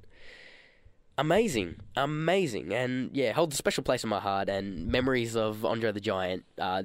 amazing, 1.19 1.77
amazing. 1.97 2.73
And 2.73 3.11
yeah, 3.13 3.33
holds 3.33 3.55
a 3.55 3.59
special 3.59 3.83
place 3.83 4.03
in 4.05 4.11
my 4.11 4.21
heart. 4.21 4.49
And 4.49 4.89
memories 4.89 5.37
of 5.37 5.65
Andre 5.65 5.93
the 5.93 6.01
Giant 6.01 6.45
uh, 6.59 6.85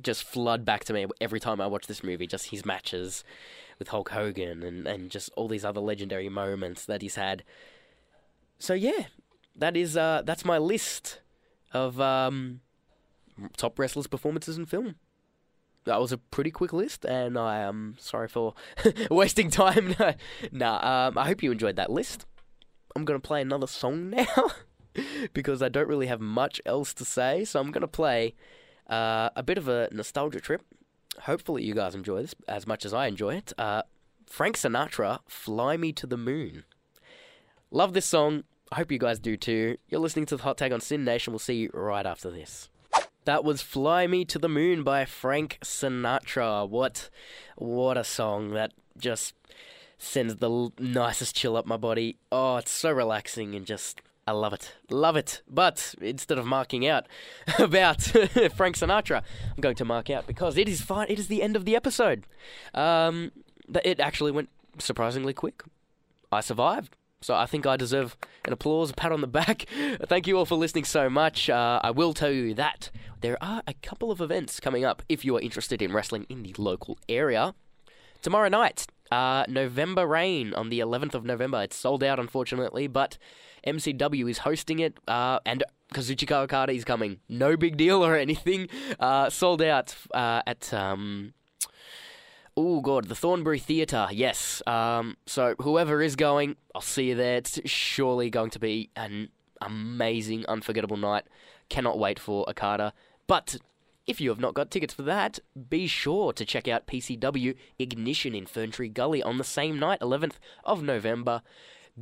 just 0.00 0.24
flood 0.24 0.64
back 0.64 0.84
to 0.84 0.92
me 0.92 1.06
every 1.20 1.38
time 1.38 1.60
I 1.60 1.66
watch 1.66 1.86
this 1.86 2.02
movie. 2.02 2.26
Just 2.26 2.50
his 2.50 2.64
matches 2.64 3.22
with 3.78 3.88
Hulk 3.88 4.10
Hogan 4.10 4.62
and, 4.62 4.86
and 4.86 5.10
just 5.10 5.30
all 5.36 5.48
these 5.48 5.64
other 5.64 5.80
legendary 5.80 6.28
moments 6.28 6.84
that 6.86 7.02
he's 7.02 7.14
had. 7.14 7.44
So 8.58 8.74
yeah, 8.74 9.04
that 9.56 9.76
is 9.76 9.96
uh, 9.96 10.22
that's 10.24 10.44
my 10.44 10.58
list 10.58 11.20
of 11.72 12.00
um, 12.00 12.60
top 13.56 13.78
wrestlers' 13.78 14.06
performances 14.06 14.58
in 14.58 14.66
film. 14.66 14.96
That 15.84 15.98
was 15.98 16.12
a 16.12 16.18
pretty 16.18 16.50
quick 16.50 16.74
list, 16.74 17.06
and 17.06 17.38
I 17.38 17.60
am 17.60 17.96
sorry 17.98 18.28
for 18.28 18.54
wasting 19.10 19.50
time. 19.50 19.94
nah, 20.52 21.08
um, 21.08 21.16
I 21.16 21.26
hope 21.26 21.42
you 21.42 21.50
enjoyed 21.50 21.76
that 21.76 21.90
list. 21.90 22.26
I'm 22.94 23.04
gonna 23.04 23.20
play 23.20 23.40
another 23.40 23.66
song 23.66 24.10
now 24.10 24.50
because 25.32 25.62
I 25.62 25.68
don't 25.68 25.88
really 25.88 26.06
have 26.06 26.20
much 26.20 26.60
else 26.66 26.92
to 26.94 27.04
say, 27.04 27.44
so 27.44 27.60
I'm 27.60 27.70
gonna 27.70 27.88
play 27.88 28.34
uh, 28.88 29.30
a 29.36 29.42
bit 29.42 29.58
of 29.58 29.68
a 29.68 29.88
nostalgia 29.92 30.40
trip. 30.40 30.62
Hopefully, 31.22 31.62
you 31.62 31.74
guys 31.74 31.94
enjoy 31.94 32.22
this 32.22 32.34
as 32.48 32.66
much 32.66 32.84
as 32.84 32.94
I 32.94 33.06
enjoy 33.06 33.34
it. 33.36 33.52
Uh, 33.58 33.82
Frank 34.26 34.56
Sinatra, 34.56 35.20
"Fly 35.28 35.76
Me 35.76 35.92
to 35.92 36.06
the 36.06 36.16
Moon." 36.16 36.64
Love 37.70 37.92
this 37.92 38.06
song. 38.06 38.44
I 38.72 38.76
hope 38.76 38.92
you 38.92 38.98
guys 38.98 39.18
do 39.18 39.36
too. 39.36 39.76
You're 39.88 40.00
listening 40.00 40.26
to 40.26 40.36
the 40.36 40.42
Hot 40.42 40.58
Tag 40.58 40.72
on 40.72 40.80
SYN 40.80 41.04
Nation. 41.04 41.32
We'll 41.32 41.38
see 41.38 41.54
you 41.54 41.70
right 41.72 42.06
after 42.06 42.30
this. 42.30 42.68
That 43.24 43.44
was 43.44 43.62
"Fly 43.62 44.06
Me 44.06 44.24
to 44.24 44.38
the 44.38 44.48
Moon" 44.48 44.82
by 44.82 45.04
Frank 45.04 45.58
Sinatra. 45.62 46.68
What, 46.68 47.10
what 47.56 47.98
a 47.98 48.04
song 48.04 48.50
that 48.54 48.72
just 48.96 49.34
sends 50.00 50.36
the 50.36 50.70
nicest 50.78 51.36
chill 51.36 51.56
up 51.56 51.66
my 51.66 51.76
body. 51.76 52.16
Oh, 52.32 52.56
it's 52.56 52.70
so 52.70 52.90
relaxing 52.90 53.54
and 53.54 53.66
just 53.66 54.00
I 54.26 54.32
love 54.32 54.52
it, 54.52 54.74
love 54.90 55.16
it. 55.16 55.42
But 55.48 55.94
instead 56.00 56.38
of 56.38 56.46
marking 56.46 56.86
out 56.86 57.06
about 57.58 58.00
Frank 58.56 58.76
Sinatra, 58.76 59.22
I'm 59.56 59.60
going 59.60 59.76
to 59.76 59.84
mark 59.84 60.08
out 60.08 60.26
because 60.26 60.56
it 60.56 60.68
is 60.68 60.80
fine. 60.80 61.06
It 61.08 61.18
is 61.18 61.28
the 61.28 61.42
end 61.42 61.56
of 61.56 61.64
the 61.64 61.76
episode. 61.76 62.26
Um, 62.74 63.32
it 63.84 64.00
actually 64.00 64.32
went 64.32 64.48
surprisingly 64.78 65.34
quick. 65.34 65.62
I 66.32 66.40
survived. 66.40 66.96
So 67.22 67.34
I 67.34 67.44
think 67.44 67.66
I 67.66 67.76
deserve 67.76 68.16
an 68.46 68.52
applause, 68.54 68.90
a 68.90 68.94
pat 68.94 69.12
on 69.12 69.20
the 69.20 69.26
back. 69.40 69.66
Thank 70.06 70.26
you 70.26 70.38
all 70.38 70.46
for 70.46 70.54
listening 70.54 70.84
so 70.84 71.10
much. 71.10 71.50
Uh, 71.50 71.78
I 71.82 71.90
will 71.90 72.14
tell 72.14 72.30
you 72.30 72.54
that 72.54 72.90
there 73.20 73.36
are 73.42 73.62
a 73.66 73.74
couple 73.74 74.10
of 74.10 74.22
events 74.22 74.60
coming 74.60 74.84
up 74.84 75.02
if 75.08 75.24
you 75.24 75.36
are 75.36 75.40
interested 75.40 75.82
in 75.82 75.92
wrestling 75.92 76.24
in 76.30 76.42
the 76.42 76.54
local 76.56 76.98
area. 77.08 77.54
Tomorrow 78.22 78.48
night, 78.48 78.86
uh, 79.10 79.44
November 79.48 80.06
Rain 80.06 80.54
on 80.54 80.68
the 80.68 80.80
11th 80.80 81.14
of 81.14 81.24
November. 81.24 81.62
It's 81.62 81.76
sold 81.76 82.02
out, 82.02 82.18
unfortunately, 82.18 82.86
but 82.86 83.18
MCW 83.66 84.30
is 84.30 84.38
hosting 84.38 84.78
it, 84.78 84.98
uh, 85.08 85.40
and 85.44 85.64
Kazuchika 85.94 86.42
Okada 86.42 86.72
is 86.72 86.84
coming. 86.84 87.18
No 87.28 87.56
big 87.56 87.76
deal 87.76 88.04
or 88.04 88.16
anything. 88.16 88.68
Uh, 88.98 89.30
sold 89.30 89.62
out 89.62 89.94
uh, 90.12 90.42
at 90.46 90.72
um, 90.72 91.34
Oh 92.56 92.80
god, 92.80 93.06
the 93.06 93.14
Thornbury 93.14 93.58
Theatre. 93.58 94.08
Yes. 94.10 94.62
Um, 94.66 95.16
so 95.26 95.54
whoever 95.60 96.02
is 96.02 96.16
going, 96.16 96.56
I'll 96.74 96.80
see 96.80 97.08
you 97.08 97.14
there. 97.14 97.36
It's 97.36 97.60
surely 97.64 98.28
going 98.28 98.50
to 98.50 98.58
be 98.58 98.90
an 98.96 99.30
amazing, 99.62 100.44
unforgettable 100.46 100.96
night. 100.96 101.24
Cannot 101.68 101.98
wait 101.98 102.18
for 102.18 102.48
Okada. 102.50 102.92
But 103.26 103.56
if 104.10 104.20
you 104.20 104.28
have 104.30 104.40
not 104.40 104.54
got 104.54 104.72
tickets 104.72 104.92
for 104.92 105.02
that, 105.02 105.38
be 105.68 105.86
sure 105.86 106.32
to 106.32 106.44
check 106.44 106.66
out 106.66 106.88
PCW 106.88 107.54
Ignition 107.78 108.34
in 108.34 108.44
Ferntree 108.44 108.92
Gully 108.92 109.22
on 109.22 109.38
the 109.38 109.44
same 109.44 109.78
night, 109.78 110.00
11th 110.00 110.34
of 110.64 110.82
November. 110.82 111.42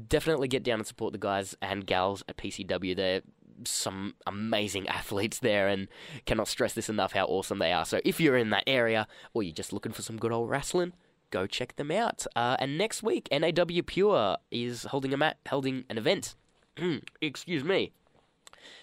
Definitely 0.09 0.49
get 0.49 0.63
down 0.63 0.79
and 0.79 0.87
support 0.87 1.13
the 1.13 1.19
guys 1.19 1.55
and 1.61 1.87
gals 1.87 2.25
at 2.27 2.39
PCW. 2.39 2.97
They're 2.97 3.21
some 3.65 4.15
amazing 4.27 4.89
athletes 4.99 5.39
there 5.41 5.69
and 5.69 5.87
cannot 6.25 6.49
stress 6.49 6.73
this 6.73 6.89
enough 6.89 7.13
how 7.13 7.27
awesome 7.27 7.59
they 7.59 7.73
are. 7.73 7.85
So 7.85 8.01
if 8.07 8.21
you're 8.21 8.39
in 8.39 8.49
that 8.51 8.65
area 8.67 9.07
or 9.35 9.43
you're 9.43 9.55
just 9.55 9.75
looking 9.75 9.93
for 9.93 10.01
some 10.01 10.17
good 10.17 10.33
old 10.33 10.49
wrestling, 10.49 10.95
go 11.31 11.47
check 11.47 11.77
them 11.77 11.91
out. 11.91 12.27
Uh, 12.35 12.57
and 12.59 12.79
next 12.79 13.03
week, 13.03 13.29
NAW 13.31 13.83
Pure 13.85 14.39
is 14.51 14.85
holding 14.85 15.13
a 15.13 15.19
mat- 15.19 15.41
holding 15.51 15.85
an 15.91 15.99
event. 15.99 16.37
excuse 17.21 17.65
me. 17.65 17.93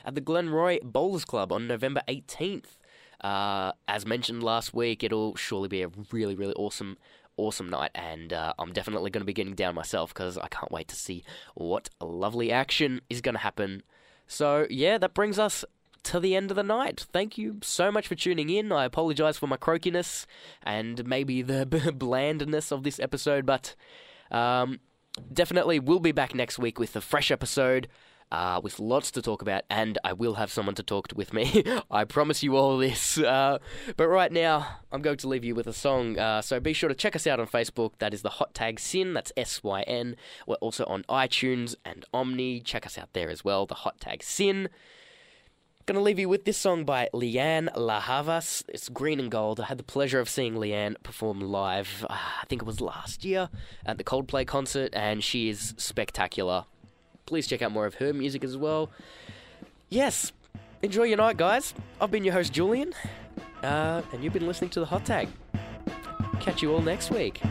At 0.06 0.14
the 0.14 0.22
Glenroy 0.22 0.84
Bowls 0.84 1.26
Club 1.26 1.52
on 1.52 1.68
November 1.68 2.02
18th. 2.08 2.78
Uh, 3.22 3.72
as 3.88 4.06
mentioned 4.06 4.44
last 4.44 4.74
week, 4.74 5.04
it'll 5.04 5.36
surely 5.36 5.68
be 5.68 5.82
a 5.82 5.90
really, 6.12 6.36
really 6.36 6.54
awesome, 6.54 6.98
awesome 7.38 7.70
night, 7.70 7.92
and 7.96 8.34
uh, 8.34 8.54
I'm 8.60 8.74
definitely 8.74 9.10
going 9.10 9.22
to 9.22 9.26
be 9.26 9.34
getting 9.34 9.56
down 9.56 9.76
myself 9.76 10.14
because 10.14 10.38
I 10.38 10.48
can't 10.48 10.72
wait 10.72 10.88
to 10.90 10.96
see 10.96 11.24
what 11.54 11.90
lovely 12.00 12.52
action 12.52 13.02
is 13.10 13.22
going 13.22 13.36
to 13.36 13.42
happen 13.42 13.84
so, 14.28 14.68
yeah, 14.70 14.98
that 14.98 15.14
brings 15.14 15.38
us 15.38 15.64
to 16.04 16.20
the 16.20 16.36
end 16.36 16.52
of 16.52 16.56
the 16.56 16.64
night. 16.64 17.06
Thank 17.12 17.38
you 17.38 17.58
so 17.62 17.92
much 17.92 18.08
for 18.08 18.16
tuning 18.16 18.50
in. 18.50 18.72
I 18.72 18.86
apologize 18.86 19.38
for 19.38 19.48
my 19.48 19.58
croakiness 19.58 20.26
and 20.64 21.06
maybe 21.06 21.42
the 21.42 21.66
blandness 21.96 22.72
of 22.72 22.84
this 22.84 23.00
episode, 23.00 23.46
but 23.46 23.76
um, 24.32 24.80
definitely 25.32 25.80
we'll 25.80 26.00
be 26.00 26.12
back 26.12 26.36
next 26.36 26.60
week 26.60 26.80
with 26.80 26.96
a 26.96 27.02
fresh 27.02 27.32
episode. 27.32 27.88
Uh, 28.36 28.60
with 28.62 28.82
lots 28.82 29.12
to 29.12 29.22
talk 29.22 29.42
about, 29.42 29.64
and 29.70 29.98
I 30.04 30.12
will 30.12 30.34
have 30.34 30.52
someone 30.52 30.76
to 30.76 30.84
talk 30.84 31.08
with 31.16 31.32
me. 31.32 31.64
I 31.90 32.04
promise 32.04 32.44
you 32.44 32.58
all 32.58 32.78
this. 32.78 33.18
Uh, 33.36 33.60
but 33.98 34.08
right 34.08 34.32
now, 34.32 34.68
I'm 34.92 35.02
going 35.02 35.18
to 35.18 35.28
leave 35.28 35.44
you 35.44 35.56
with 35.56 35.68
a 35.68 35.74
song. 35.74 36.18
Uh, 36.18 36.42
so 36.42 36.60
be 36.60 36.74
sure 36.74 36.90
to 36.90 36.96
check 36.96 37.16
us 37.16 37.26
out 37.26 37.40
on 37.40 37.48
Facebook. 37.48 37.94
That 38.00 38.14
is 38.14 38.22
the 38.22 38.30
Hot 38.30 38.54
Tag 38.54 38.80
SYN. 38.80 39.14
That's 39.14 39.32
S 39.36 39.64
Y 39.64 39.82
N. 39.84 40.16
We're 40.48 40.56
also 40.56 40.86
on 40.86 41.04
iTunes 41.04 41.76
and 41.84 42.06
Omny. 42.14 42.64
Check 42.64 42.86
us 42.86 42.98
out 42.98 43.14
there 43.14 43.30
as 43.30 43.44
well. 43.44 43.66
The 43.66 43.76
Hot 43.76 44.00
Tag 44.00 44.22
Syn. 44.22 44.70
Gonna 45.86 46.02
leave 46.02 46.20
you 46.20 46.30
with 46.30 46.46
this 46.46 46.58
song 46.58 46.84
by 46.84 47.10
Lianne 47.14 47.70
La 47.76 48.00
Havas. 48.00 48.64
It's 48.68 48.90
green 48.90 49.20
and 49.20 49.30
gold. 49.32 49.60
I 49.60 49.66
had 49.66 49.78
the 49.78 49.84
pleasure 49.84 50.20
of 50.20 50.30
seeing 50.30 50.56
Lianne 50.56 50.96
perform 51.04 51.42
live. 51.42 52.06
Uh, 52.10 52.18
I 52.42 52.46
think 52.48 52.62
it 52.62 52.66
was 52.66 52.82
last 52.82 53.24
year 53.26 53.50
at 53.86 53.98
the 53.98 54.04
Coldplay 54.04 54.48
concert, 54.48 54.92
and 54.94 55.24
she 55.24 55.50
is 55.50 55.74
spectacular 55.78 56.66
please 57.26 57.48
check 57.48 57.62
out 57.62 57.72
more 57.72 57.86
of 57.86 57.96
her 57.96 58.14
music 58.14 58.44
as 58.44 58.58
well. 58.58 58.90
Yes, 59.90 60.32
enjoy 60.82 61.04
your 61.04 61.18
night, 61.18 61.38
guys. 61.38 61.74
I've 62.00 62.12
been 62.12 62.24
your 62.24 62.34
host, 62.34 62.54
Julian, 62.54 62.94
uh, 63.64 64.02
and 64.14 64.24
you've 64.24 64.34
been 64.34 64.48
listening 64.48 64.70
to 64.72 64.80
The 64.80 64.86
Hot 64.86 65.06
Tag. 65.06 65.28
Catch 66.40 66.62
you 66.62 66.74
all 66.74 66.82
next 66.82 67.12
week. 67.12 67.42